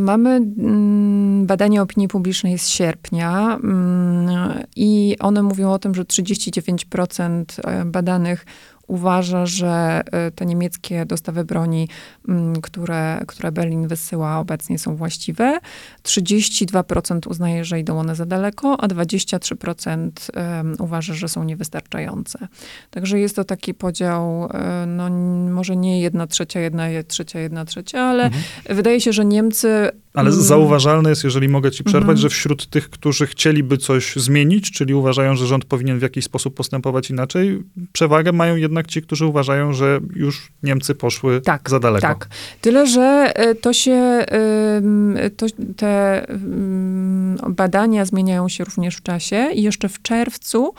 Mamy 0.03 0.29
mm, 0.29 1.45
badanie 1.45 1.81
opinii 1.81 2.07
publicznej 2.07 2.59
z 2.59 2.67
sierpnia 2.67 3.59
mm, 3.63 4.63
i 4.75 5.15
one 5.19 5.43
mówią 5.43 5.71
o 5.71 5.79
tym, 5.79 5.95
że 5.95 6.03
39% 6.03 7.43
e, 7.63 7.85
badanych 7.85 8.45
uważa, 8.87 9.45
że 9.45 10.01
e, 10.11 10.31
te 10.31 10.45
niemieckie 10.45 11.05
dostawy 11.05 11.45
broni, 11.45 11.87
mm, 12.27 12.61
które, 12.61 13.21
które 13.27 13.51
Berlin 13.51 13.87
wysyła 13.87 14.39
obecnie 14.39 14.79
są 14.79 14.95
właściwe. 14.95 15.59
32% 16.03 17.27
uznaje, 17.27 17.65
że 17.65 17.79
idą 17.79 17.99
one 17.99 18.15
za 18.15 18.25
daleko, 18.25 18.77
a 18.81 18.87
23% 18.87 20.29
em, 20.33 20.75
uważa, 20.79 21.13
że 21.13 21.27
są 21.27 21.43
niewystarczające. 21.43 22.47
Także 22.89 23.19
jest 23.19 23.35
to 23.35 23.43
taki 23.43 23.73
podział, 23.73 24.49
e, 24.53 24.85
no 24.87 25.09
może 25.53 25.75
nie 25.75 26.01
jedna 26.01 26.27
trzecia, 26.27 26.59
jedna 26.59 26.89
je- 26.89 27.03
trzecia, 27.03 27.39
jedna 27.39 27.65
trzecia, 27.65 28.01
ale 28.01 28.23
Mhm. 28.23 28.43
wydaje 28.69 29.01
się, 29.01 29.13
że 29.13 29.25
Niemcy... 29.25 29.89
Ale 30.13 30.29
mm, 30.29 30.41
zauważalne 30.43 31.09
jest, 31.09 31.23
jeżeli 31.23 31.49
mogę 31.49 31.71
ci 31.71 31.83
przerwać, 31.83 32.01
Mhm. 32.09 32.17
że 32.17 32.29
wśród 32.29 32.67
tych, 32.69 32.89
którzy 32.89 33.27
chcieliby 33.27 33.77
coś 33.77 34.15
zmienić, 34.15 34.71
czyli 34.71 34.93
uważają, 34.93 35.35
że 35.35 35.47
rząd 35.47 35.65
powinien 35.65 35.99
w 35.99 36.01
jakiś 36.01 36.25
sposób 36.25 36.55
postępować 36.55 37.09
inaczej, 37.09 37.63
przewagę 37.93 38.31
mają 38.31 38.55
jednak 38.55 38.74
ci, 38.83 39.01
którzy 39.01 39.25
uważają, 39.25 39.73
że 39.73 39.99
już 40.15 40.51
Niemcy 40.63 40.95
poszły 40.95 41.41
Tak, 41.41 41.69
za 41.69 41.79
daleko. 41.79 42.07
Tak. 42.07 42.27
Tyle, 42.61 42.87
że 42.87 43.31
e, 43.35 43.55
to 43.55 43.73
się, 43.73 44.25
ym, 44.77 45.17
to, 45.37 45.45
te 45.77 46.25
ym, 46.29 47.37
badania 47.49 48.05
zmieniają 48.05 48.49
się 48.49 48.63
również 48.63 48.95
w 48.95 49.01
czasie 49.01 49.49
i 49.53 49.61
jeszcze 49.61 49.89
w 49.89 50.01
czerwcu 50.01 50.73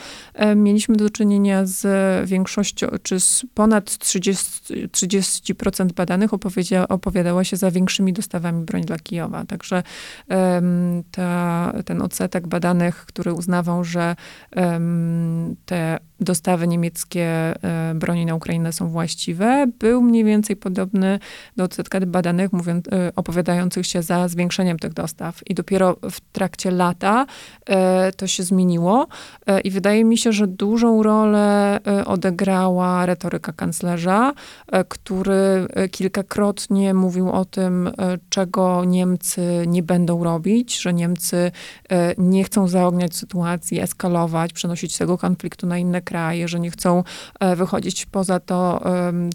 mieliśmy 0.57 0.97
do 0.97 1.11
czynienia 1.11 1.67
z 1.67 1.87
większością, 2.29 2.87
czy 3.03 3.21
z 3.21 3.47
ponad 3.55 3.99
30, 3.99 4.47
30% 4.93 5.93
badanych 5.93 6.35
opowiedzia, 6.35 6.89
opowiadało 6.89 7.45
się 7.45 7.57
za 7.57 7.71
większymi 7.71 8.13
dostawami 8.13 8.65
broni 8.65 8.85
dla 8.85 8.99
Kijowa. 8.99 9.45
Także 9.45 9.83
ta, 11.11 11.73
ten 11.85 12.03
odsetek 12.03 12.47
badanych, 12.47 12.97
który 13.07 13.33
uznawał, 13.33 13.85
że 13.85 14.17
te 15.67 15.99
dostawy 16.21 16.69
niemieckie 16.69 17.25
e, 17.25 17.95
broni 17.95 18.27
na 18.27 18.35
Ukrainę 18.35 18.73
są 18.73 18.89
właściwe, 18.89 19.67
był 19.79 20.03
mniej 20.03 20.25
więcej 20.25 20.57
podobny 20.57 21.19
do 21.57 21.65
odsetka 21.65 22.01
badanych 22.01 22.53
mówiąc, 22.53 22.89
e, 22.89 23.13
opowiadających 23.17 23.87
się 23.87 24.03
za 24.03 24.29
zwiększeniem 24.29 24.79
tych 24.79 24.93
dostaw. 24.93 25.41
I 25.51 25.55
dopiero 25.55 25.97
w 26.11 26.21
trakcie 26.33 26.71
lata 26.71 27.27
e, 27.67 28.13
to 28.13 28.27
się 28.27 28.43
zmieniło 28.43 29.07
i 29.65 29.71
wydaje 29.71 30.05
mi 30.05 30.19
się, 30.19 30.33
że 30.33 30.47
dużą 30.47 31.03
rolę 31.03 31.81
odegrała 32.07 33.07
retoryka 33.07 33.53
kanclerza, 33.53 34.33
który 34.89 35.67
kilkakrotnie 35.91 36.95
mówił 36.95 37.31
o 37.31 37.45
tym, 37.45 37.91
czego 38.29 38.85
Niemcy 38.85 39.65
nie 39.67 39.83
będą 39.83 40.25
robić, 40.25 40.81
że 40.81 40.95
Niemcy 40.95 41.51
nie 42.19 42.45
chcą 42.45 42.69
zaogniać 42.69 43.17
sytuacji, 43.17 43.81
eskalować, 43.81 44.53
przenosić 44.53 44.99
tego 44.99 45.19
konfliktu 45.19 45.67
na 45.67 45.79
inne 45.79 46.03
kraje, 46.07 46.49
że 46.49 46.61
nie 46.61 46.71
chcą 46.71 47.05
e, 47.41 47.57
wychodzić 47.57 48.07
poza 48.07 48.41
to, 48.41 48.83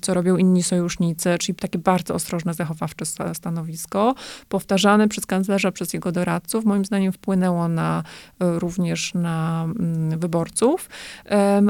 co 0.01 0.13
robią 0.13 0.37
inni 0.37 0.63
sojusznicy, 0.63 1.37
czyli 1.39 1.55
takie 1.55 1.79
bardzo 1.79 2.13
ostrożne, 2.13 2.53
zachowawcze 2.53 3.05
sta- 3.05 3.33
stanowisko, 3.33 4.15
powtarzane 4.49 5.07
przez 5.07 5.25
kanclerza, 5.25 5.71
przez 5.71 5.93
jego 5.93 6.11
doradców, 6.11 6.65
moim 6.65 6.85
zdaniem 6.85 7.11
wpłynęło 7.11 7.67
na, 7.67 8.03
e, 8.39 8.59
również 8.59 9.13
na 9.13 9.63
mm, 9.63 10.19
wyborców, 10.19 10.89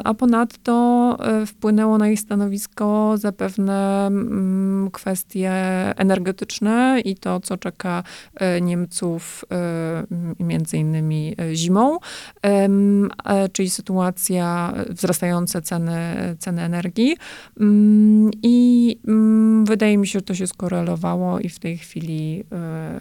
a 0.03 0.13
ponadto 0.13 1.17
e, 1.19 1.45
wpłynęło 1.45 1.97
na 1.97 2.09
ich 2.09 2.19
stanowisko 2.19 3.13
zapewne 3.17 4.07
mm, 4.07 4.91
kwestie 4.91 5.51
energetyczne 5.97 7.01
i 7.05 7.15
to, 7.15 7.39
co 7.39 7.57
czeka 7.57 8.03
Niemców 8.61 9.45
między 10.39 10.77
innymi 10.77 11.35
zimą, 11.53 11.97
czyli 13.51 13.69
sytuacja, 13.69 14.73
wzrastające 14.93 15.61
ceny, 15.61 16.35
ceny 16.39 16.61
energii. 16.61 17.17
Mm, 17.59 18.31
I 18.43 18.97
mm, 19.07 19.65
wydaje 19.65 19.97
mi 19.97 20.07
się, 20.07 20.19
że 20.19 20.25
to 20.25 20.35
się 20.35 20.47
skorelowało 20.47 21.39
i 21.39 21.49
w 21.49 21.59
tej 21.59 21.77
chwili 21.77 22.43
e, 22.51 22.99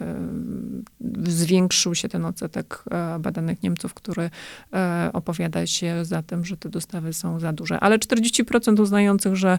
zwiększył 1.23 1.95
się 1.95 2.09
ten 2.09 2.25
odsetek 2.25 2.83
e, 2.91 3.19
badanych 3.19 3.63
Niemców, 3.63 3.93
który 3.93 4.29
e, 4.73 5.09
opowiada 5.13 5.67
się 5.67 6.05
za 6.05 6.21
tym, 6.21 6.45
że 6.45 6.57
te 6.57 6.69
dostawy 6.69 7.13
są 7.13 7.39
za 7.39 7.53
duże. 7.53 7.79
Ale 7.79 7.97
40% 7.97 8.81
uznających, 8.81 9.35
że 9.35 9.57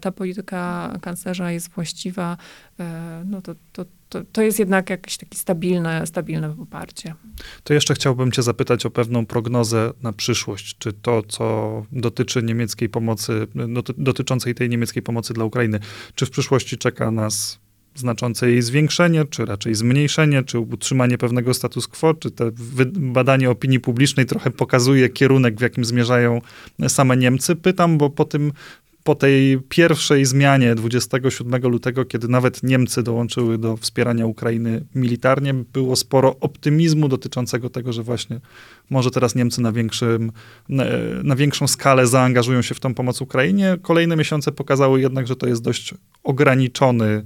ta 0.00 0.12
polityka 0.12 0.92
kanclerza 1.02 1.50
jest 1.50 1.68
właściwa, 1.68 2.36
no 3.24 3.42
to, 3.42 3.54
to 3.72 3.84
to, 4.08 4.24
to 4.32 4.42
jest 4.42 4.58
jednak 4.58 4.90
jakieś 4.90 5.16
takie 5.16 5.38
stabilne, 5.38 6.06
stabilne 6.06 6.54
poparcie. 6.56 7.14
To 7.64 7.74
jeszcze 7.74 7.94
chciałbym 7.94 8.32
cię 8.32 8.42
zapytać 8.42 8.86
o 8.86 8.90
pewną 8.90 9.26
prognozę 9.26 9.92
na 10.02 10.12
przyszłość. 10.12 10.76
Czy 10.78 10.92
to, 10.92 11.22
co 11.22 11.86
dotyczy 11.92 12.42
niemieckiej 12.42 12.88
pomocy, 12.88 13.46
doty, 13.68 13.92
dotyczącej 13.98 14.54
tej 14.54 14.68
niemieckiej 14.68 15.02
pomocy 15.02 15.34
dla 15.34 15.44
Ukrainy, 15.44 15.80
czy 16.14 16.26
w 16.26 16.30
przyszłości 16.30 16.78
czeka 16.78 17.10
nas 17.10 17.58
znaczące 17.94 18.50
jej 18.50 18.62
zwiększenie, 18.62 19.24
czy 19.24 19.44
raczej 19.44 19.74
zmniejszenie, 19.74 20.42
czy 20.42 20.58
utrzymanie 20.58 21.18
pewnego 21.18 21.54
status 21.54 21.88
quo, 21.88 22.14
czy 22.14 22.30
te 22.30 22.50
badanie 22.92 23.50
opinii 23.50 23.80
publicznej 23.80 24.26
trochę 24.26 24.50
pokazuje 24.50 25.08
kierunek, 25.08 25.58
w 25.58 25.60
jakim 25.60 25.84
zmierzają 25.84 26.40
same 26.88 27.16
Niemcy. 27.16 27.56
Pytam, 27.56 27.98
bo 27.98 28.10
po 28.10 28.24
tym 28.24 28.52
po 29.06 29.14
tej 29.14 29.58
pierwszej 29.68 30.24
zmianie 30.24 30.74
27 30.74 31.62
lutego, 31.62 32.04
kiedy 32.04 32.28
nawet 32.28 32.62
Niemcy 32.62 33.02
dołączyły 33.02 33.58
do 33.58 33.76
wspierania 33.76 34.26
Ukrainy 34.26 34.84
militarnie, 34.94 35.54
było 35.54 35.96
sporo 35.96 36.36
optymizmu 36.40 37.08
dotyczącego 37.08 37.70
tego, 37.70 37.92
że 37.92 38.02
właśnie 38.02 38.40
może 38.90 39.10
teraz 39.10 39.34
Niemcy 39.34 39.60
na, 39.62 39.72
większym, 39.72 40.32
na, 40.68 40.84
na 41.22 41.36
większą 41.36 41.68
skalę 41.68 42.06
zaangażują 42.06 42.62
się 42.62 42.74
w 42.74 42.80
tą 42.80 42.94
pomoc 42.94 43.20
Ukrainie. 43.20 43.76
Kolejne 43.82 44.16
miesiące 44.16 44.52
pokazały 44.52 45.00
jednak, 45.00 45.26
że 45.26 45.36
to 45.36 45.46
jest 45.46 45.62
dość 45.62 45.94
ograniczony 46.24 47.22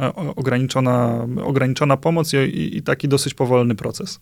E, 0.00 0.14
ograniczona, 0.14 1.26
ograniczona 1.44 1.96
pomoc 1.96 2.32
i, 2.32 2.76
i 2.76 2.82
taki 2.82 3.08
dosyć 3.08 3.34
powolny 3.34 3.74
proces. 3.74 4.20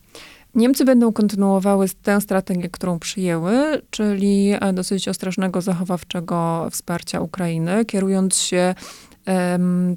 Niemcy 0.55 0.85
będą 0.85 1.13
kontynuowały 1.13 1.85
tę 2.03 2.21
strategię, 2.21 2.69
którą 2.69 2.99
przyjęły, 2.99 3.81
czyli 3.89 4.51
e, 4.59 4.73
dosyć 4.73 5.07
ostrożnego, 5.07 5.61
zachowawczego 5.61 6.67
wsparcia 6.71 7.21
Ukrainy, 7.21 7.85
kierując 7.85 8.37
się 8.37 8.75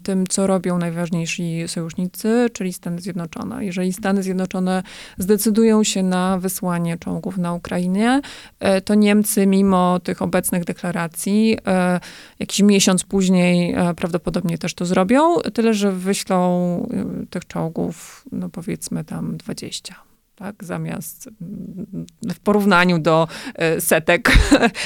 tym, 0.03 0.27
co 0.29 0.47
robią 0.47 0.79
najważniejsi 0.79 1.65
sojusznicy, 1.67 2.47
czyli 2.53 2.73
Stany 2.73 3.01
Zjednoczone. 3.01 3.65
Jeżeli 3.65 3.93
Stany 3.93 4.23
Zjednoczone 4.23 4.83
zdecydują 5.19 5.85
się 5.85 6.03
na 6.03 6.39
wysłanie 6.39 6.99
czołgów 6.99 7.39
na 7.39 7.53
Ukrainie, 7.53 8.21
e, 8.61 8.81
to 8.81 8.95
Niemcy, 8.95 9.47
mimo 9.47 10.01
tych 10.01 10.23
obecnych 10.23 10.65
deklaracji, 10.65 11.59
e, 11.67 12.01
jakiś 12.39 12.61
miesiąc 12.61 13.05
później 13.05 13.77
prawdopodobnie 13.97 14.59
też 14.59 14.75
to 14.75 14.87
zrobią, 14.87 15.37
tyle 15.55 15.75
że 15.75 15.93
wyślą 15.93 16.89
tych 17.31 17.47
czołgów, 17.47 18.25
no 18.33 18.49
powiedzmy 18.49 19.05
tam 19.05 19.37
20 19.37 20.14
tak, 20.35 20.65
zamiast 20.65 21.29
mm, 21.43 22.07
w 22.35 22.41
porównaniu 22.41 22.99
do 22.99 23.29
e, 23.55 23.81
setek. 23.81 24.31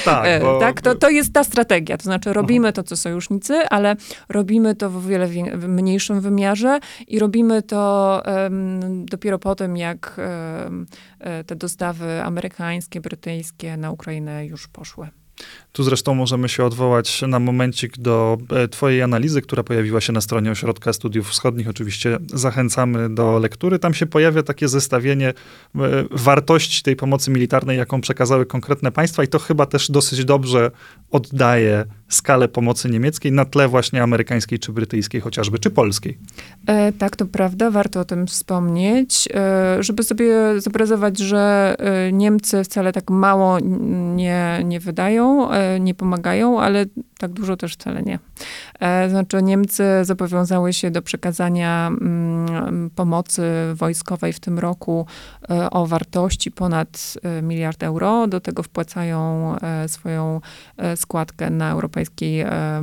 Tak, 0.05 0.25
e, 0.25 0.39
bo... 0.39 0.59
tak 0.59 0.81
to, 0.81 0.95
to 0.95 1.09
jest 1.09 1.33
ta 1.33 1.43
strategia. 1.43 1.97
To 1.97 2.03
znaczy 2.03 2.33
robimy 2.33 2.73
to, 2.73 2.83
co 2.83 2.97
sojusznicy, 2.97 3.53
ale 3.53 3.95
robimy 4.29 4.75
to 4.75 4.89
w 4.89 5.07
wiele 5.07 5.27
mniejszym 5.67 6.21
wymiarze 6.21 6.79
i 7.07 7.19
robimy 7.19 7.61
to 7.61 8.23
um, 8.25 9.05
dopiero 9.05 9.39
po 9.39 9.55
tym, 9.55 9.77
jak 9.77 10.21
um, 10.63 10.85
te 11.45 11.55
dostawy 11.55 12.23
amerykańskie, 12.23 13.01
brytyjskie 13.01 13.77
na 13.77 13.91
Ukrainę 13.91 14.45
już 14.45 14.67
poszły. 14.67 15.07
Tu 15.71 15.83
zresztą 15.83 16.15
możemy 16.15 16.49
się 16.49 16.65
odwołać 16.65 17.21
na 17.21 17.39
momencik 17.39 17.97
do 17.97 18.37
e, 18.49 18.67
Twojej 18.67 19.01
analizy, 19.01 19.41
która 19.41 19.63
pojawiła 19.63 20.01
się 20.01 20.13
na 20.13 20.21
stronie 20.21 20.51
Ośrodka 20.51 20.93
Studiów 20.93 21.29
Wschodnich. 21.29 21.69
Oczywiście 21.69 22.17
zachęcamy 22.33 23.09
do 23.09 23.39
lektury. 23.39 23.79
Tam 23.79 23.93
się 23.93 24.05
pojawia 24.05 24.43
takie 24.43 24.67
zestawienie 24.67 25.29
e, 25.29 25.33
wartości 26.11 26.83
tej 26.83 26.95
pomocy 26.95 27.31
militarnej, 27.31 27.77
jaką 27.77 28.01
przekazały 28.01 28.45
konkretne 28.45 28.91
państwa, 28.91 29.23
i 29.23 29.27
to 29.27 29.39
chyba 29.39 29.65
też 29.65 29.91
dosyć 29.91 30.25
dobrze 30.25 30.71
oddaje 31.11 31.85
skalę 32.09 32.47
pomocy 32.47 32.89
niemieckiej 32.89 33.31
na 33.31 33.45
tle 33.45 33.67
właśnie 33.67 34.03
amerykańskiej, 34.03 34.59
czy 34.59 34.71
brytyjskiej 34.71 35.21
chociażby, 35.21 35.59
czy 35.59 35.69
polskiej. 35.69 36.17
E, 36.67 36.91
tak, 36.91 37.15
to 37.15 37.25
prawda, 37.25 37.71
warto 37.71 37.99
o 37.99 38.05
tym 38.05 38.27
wspomnieć, 38.27 39.27
e, 39.33 39.83
żeby 39.83 40.03
sobie 40.03 40.61
zobrazować, 40.61 41.17
że 41.17 41.75
e, 41.79 42.11
Niemcy 42.11 42.63
wcale 42.63 42.93
tak 42.93 43.09
mało 43.09 43.59
nie, 44.15 44.61
nie 44.65 44.79
wydają, 44.79 45.49
nie 45.79 45.93
pomagają, 45.93 46.61
ale 46.61 46.85
tak 47.19 47.31
dużo 47.31 47.57
też 47.57 47.73
wcale 47.73 48.03
nie. 48.03 48.19
E, 48.79 49.09
znaczy 49.09 49.43
Niemcy 49.43 49.83
zobowiązały 50.01 50.73
się 50.73 50.91
do 50.91 51.01
przekazania 51.01 51.87
mm, 51.87 52.89
pomocy 52.95 53.43
wojskowej 53.73 54.33
w 54.33 54.39
tym 54.39 54.59
roku 54.59 55.05
e, 55.49 55.69
o 55.69 55.87
wartości 55.87 56.51
ponad 56.51 57.13
miliard 57.43 57.83
euro. 57.83 58.27
Do 58.27 58.39
tego 58.39 58.63
wpłacają 58.63 59.55
swoją 59.87 60.41
składkę 60.95 61.49
na 61.49 61.71
Europejski 61.71 62.39
e, 62.39 62.81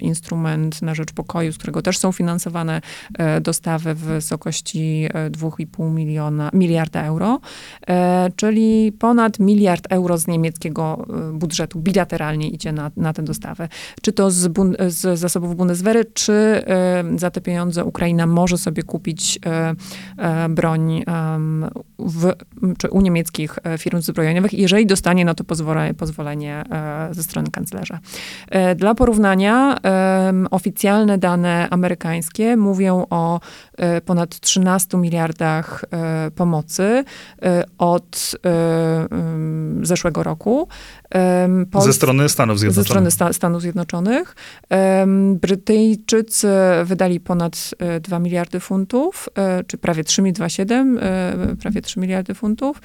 instrument 0.00 0.82
na 0.82 0.94
rzecz 0.94 1.12
pokoju, 1.12 1.52
z 1.52 1.56
którego 1.56 1.82
też 1.82 1.98
są 1.98 2.12
finansowane 2.12 2.80
e, 3.18 3.40
dostawy 3.40 3.94
w 3.94 3.98
wysokości 3.98 5.08
2,5 5.30 5.86
e, 5.86 5.90
miliona, 5.90 6.50
miliarda 6.52 7.04
euro, 7.04 7.40
czyli 8.36 8.92
ponad 8.92 9.38
miliard 9.38 9.86
euro 9.90 10.18
z 10.18 10.26
niemieckiego 10.26 11.06
budżetu 11.32 11.80
bilateralnie 11.80 12.48
idzie 12.48 12.72
na, 12.72 12.90
na 12.96 13.12
tę 13.12 13.22
dostawę. 13.30 13.68
Czy 14.02 14.12
to 14.12 14.30
z, 14.30 14.52
z 14.88 15.18
zasobów 15.18 15.56
Bundeswehry, 15.56 16.04
czy 16.04 16.64
za 17.16 17.30
te 17.30 17.40
pieniądze 17.40 17.84
Ukraina 17.84 18.26
może 18.26 18.58
sobie 18.58 18.82
kupić 18.82 19.38
broń 20.48 21.04
w, 21.98 22.32
czy 22.78 22.90
u 22.90 23.00
niemieckich 23.00 23.58
firm 23.78 24.00
zbrojeniowych, 24.00 24.54
jeżeli 24.54 24.86
dostanie 24.86 25.24
na 25.24 25.34
to 25.34 25.44
pozwolenie, 25.44 25.94
pozwolenie 25.94 26.64
ze 27.10 27.22
strony 27.22 27.50
kanclerza. 27.50 27.98
E, 28.50 28.74
dla 28.74 28.94
porównania, 28.94 29.76
oficjalne 30.50 31.18
dane 31.18 31.68
amerykańskie 31.70 32.56
mówią 32.56 33.06
o 33.10 33.36
e, 33.38 33.40
ponad 34.04 34.40
13 34.40 34.96
miliardach 34.96 35.84
e, 35.90 36.30
pomocy 36.30 37.04
od 37.78 38.36
zeszłego 39.82 40.22
roku. 40.22 40.68
ze 41.80 41.92
strony 41.92 42.28
Stanów 42.28 42.58
Zjednoczonych. 42.58 42.84
Ze 42.84 42.90
strony 42.90 43.10
Sta 43.10 43.32
Stanów 43.32 43.62
Zjednoczonych. 43.62 44.34
Brytyjczycy 45.34 46.48
wydali 46.84 47.20
ponad 47.20 47.70
2 48.00 48.18
miliardy 48.18 48.60
funtów, 48.60 49.28
czy 49.66 49.78
prawie 49.78 50.02
3,27, 50.02 51.56
prawie 51.56 51.82
3 51.82 52.00
miliardy 52.00 52.34
funtów, 52.34 52.80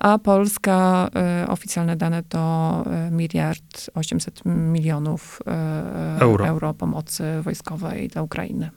a 0.00 0.18
Polska, 0.18 1.08
oficjalne 1.48 1.96
dane 1.96 2.22
to 2.22 2.84
miliard 3.10 3.90
800 3.94 4.42
milionów 4.44 5.42
e, 5.46 6.20
euro. 6.20 6.46
euro 6.46 6.74
pomocy 6.74 7.24
wojskowej 7.42 8.08
dla 8.08 8.22
Ukrainy. 8.22 8.70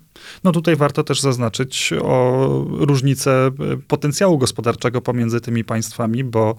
No 0.44 0.52
tutaj 0.52 0.76
warto 0.76 1.04
też 1.04 1.22
zaznaczyć 1.22 1.94
o 2.02 2.48
różnicę 2.70 3.52
potencjału 3.88 4.38
gospodarczego 4.38 5.02
pomiędzy 5.02 5.42
tymi 5.42 5.64
państwami, 5.64 6.24
bo 6.24 6.56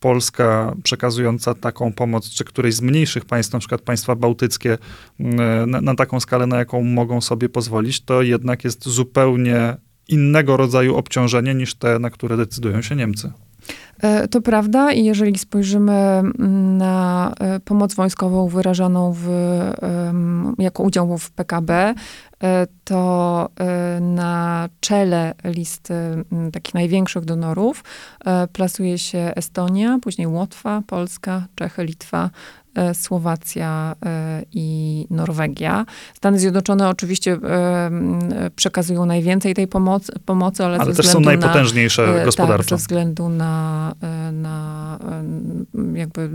Polska 0.00 0.74
przekazująca 0.82 1.54
taką 1.54 1.92
pomoc, 1.92 2.30
czy 2.30 2.44
któreś 2.44 2.74
z 2.74 2.80
mniejszych 2.80 3.24
państw, 3.24 3.52
na 3.52 3.58
przykład 3.58 3.80
państwa 3.80 4.14
bałtyckie, 4.14 4.78
na, 5.66 5.80
na 5.80 5.94
taką 5.94 6.20
skalę, 6.20 6.46
na 6.46 6.58
jaką 6.58 6.82
mogą 6.82 7.20
sobie 7.20 7.48
pozwolić, 7.48 8.00
to 8.04 8.22
jednak 8.22 8.64
jest 8.64 8.88
zupełnie 8.88 9.76
innego 10.08 10.56
rodzaju 10.56 10.96
obciążenie 10.96 11.54
niż 11.54 11.74
te, 11.74 11.98
na 11.98 12.10
które 12.10 12.36
decydują 12.36 12.82
się 12.82 12.96
Niemcy. 12.96 13.32
E, 14.02 14.28
to 14.28 14.40
prawda 14.40 14.92
i 14.92 15.04
jeżeli 15.04 15.38
spojrzymy 15.38 15.92
mm, 15.92 16.76
na 16.76 17.34
e, 17.40 17.60
pomoc 17.60 17.94
wojskową 17.94 18.48
wyrażaną 18.48 19.12
w, 19.16 19.28
jako 20.58 20.82
udział 20.82 21.18
w 21.18 21.30
PKB, 21.30 21.72
e, 21.72 21.94
to 22.84 23.48
na 24.00 24.68
czele 24.80 25.34
listy 25.44 25.94
mm, 25.94 26.50
takich 26.52 26.74
największych 26.74 27.24
donorów 27.24 27.84
plasuje 28.52 28.98
się 28.98 29.32
Estonia, 29.36 29.98
później 30.02 30.26
Łotwa, 30.26 30.82
Polska, 30.86 31.46
Czechy, 31.54 31.84
Litwa, 31.84 32.30
E, 32.67 32.67
Słowacja 32.94 33.94
e, 34.06 34.42
i 34.52 35.06
Norwegia. 35.10 35.86
Stany 36.14 36.38
Zjednoczone 36.38 36.88
oczywiście 36.88 37.32
e, 37.32 37.90
przekazują 38.56 39.06
najwięcej 39.06 39.54
tej 39.54 39.68
pomocy, 39.68 40.12
pomocy 40.24 40.64
ale, 40.64 40.78
ale 40.78 40.94
też 40.94 41.08
są 41.08 41.20
najpotężniejsze 41.20 42.06
na, 42.06 42.24
gospodarczo. 42.24 42.68
Tak, 42.68 42.78
ze 42.78 42.82
względu 42.82 43.28
na, 43.28 43.94
na 44.32 44.98
jakby 45.94 46.30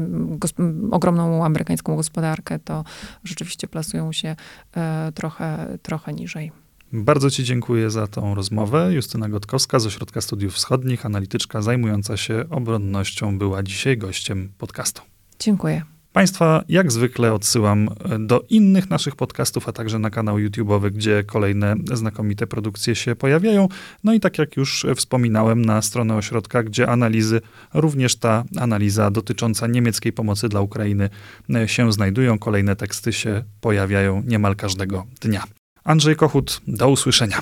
ogromną 0.91 1.45
amerykańską 1.45 1.95
gospodarkę, 1.95 2.59
to 2.59 2.83
rzeczywiście 3.23 3.67
plasują 3.67 4.11
się 4.11 4.35
trochę, 5.13 5.77
trochę 5.81 6.13
niżej. 6.13 6.51
Bardzo 6.93 7.29
Ci 7.29 7.43
dziękuję 7.43 7.89
za 7.89 8.07
tą 8.07 8.35
rozmowę. 8.35 8.93
Justyna 8.93 9.29
Gotkowska 9.29 9.79
z 9.79 9.85
Ośrodka 9.85 10.21
Studiów 10.21 10.53
Wschodnich, 10.53 11.05
analityczka 11.05 11.61
zajmująca 11.61 12.17
się 12.17 12.45
obronnością, 12.49 13.37
była 13.37 13.63
dzisiaj 13.63 13.97
gościem 13.97 14.51
podcastu. 14.57 15.01
Dziękuję. 15.39 15.92
Państwa 16.13 16.63
jak 16.69 16.91
zwykle 16.91 17.33
odsyłam 17.33 17.89
e, 18.09 18.19
do 18.19 18.43
innych 18.49 18.89
naszych 18.89 19.15
podcastów, 19.15 19.69
a 19.69 19.71
także 19.71 19.99
na 19.99 20.09
kanał 20.09 20.37
YouTube'owy, 20.37 20.91
gdzie 20.91 21.23
kolejne 21.23 21.75
znakomite 21.93 22.47
produkcje 22.47 22.95
się 22.95 23.15
pojawiają. 23.15 23.67
No 24.03 24.13
i 24.13 24.19
tak 24.19 24.37
jak 24.37 24.57
już 24.57 24.85
wspominałem, 24.95 25.65
na 25.65 25.81
stronę 25.81 26.15
ośrodka, 26.15 26.63
gdzie 26.63 26.89
analizy, 26.89 27.41
również 27.73 28.15
ta 28.15 28.43
analiza 28.57 29.11
dotycząca 29.11 29.67
niemieckiej 29.67 30.13
pomocy 30.13 30.49
dla 30.49 30.61
Ukrainy 30.61 31.09
e, 31.55 31.67
się 31.67 31.91
znajdują. 31.93 32.39
Kolejne 32.39 32.75
teksty 32.75 33.13
się 33.13 33.43
pojawiają 33.61 34.23
niemal 34.27 34.55
każdego 34.55 35.05
dnia. 35.21 35.43
Andrzej 35.83 36.15
Kochut, 36.15 36.61
do 36.67 36.89
usłyszenia. 36.89 37.41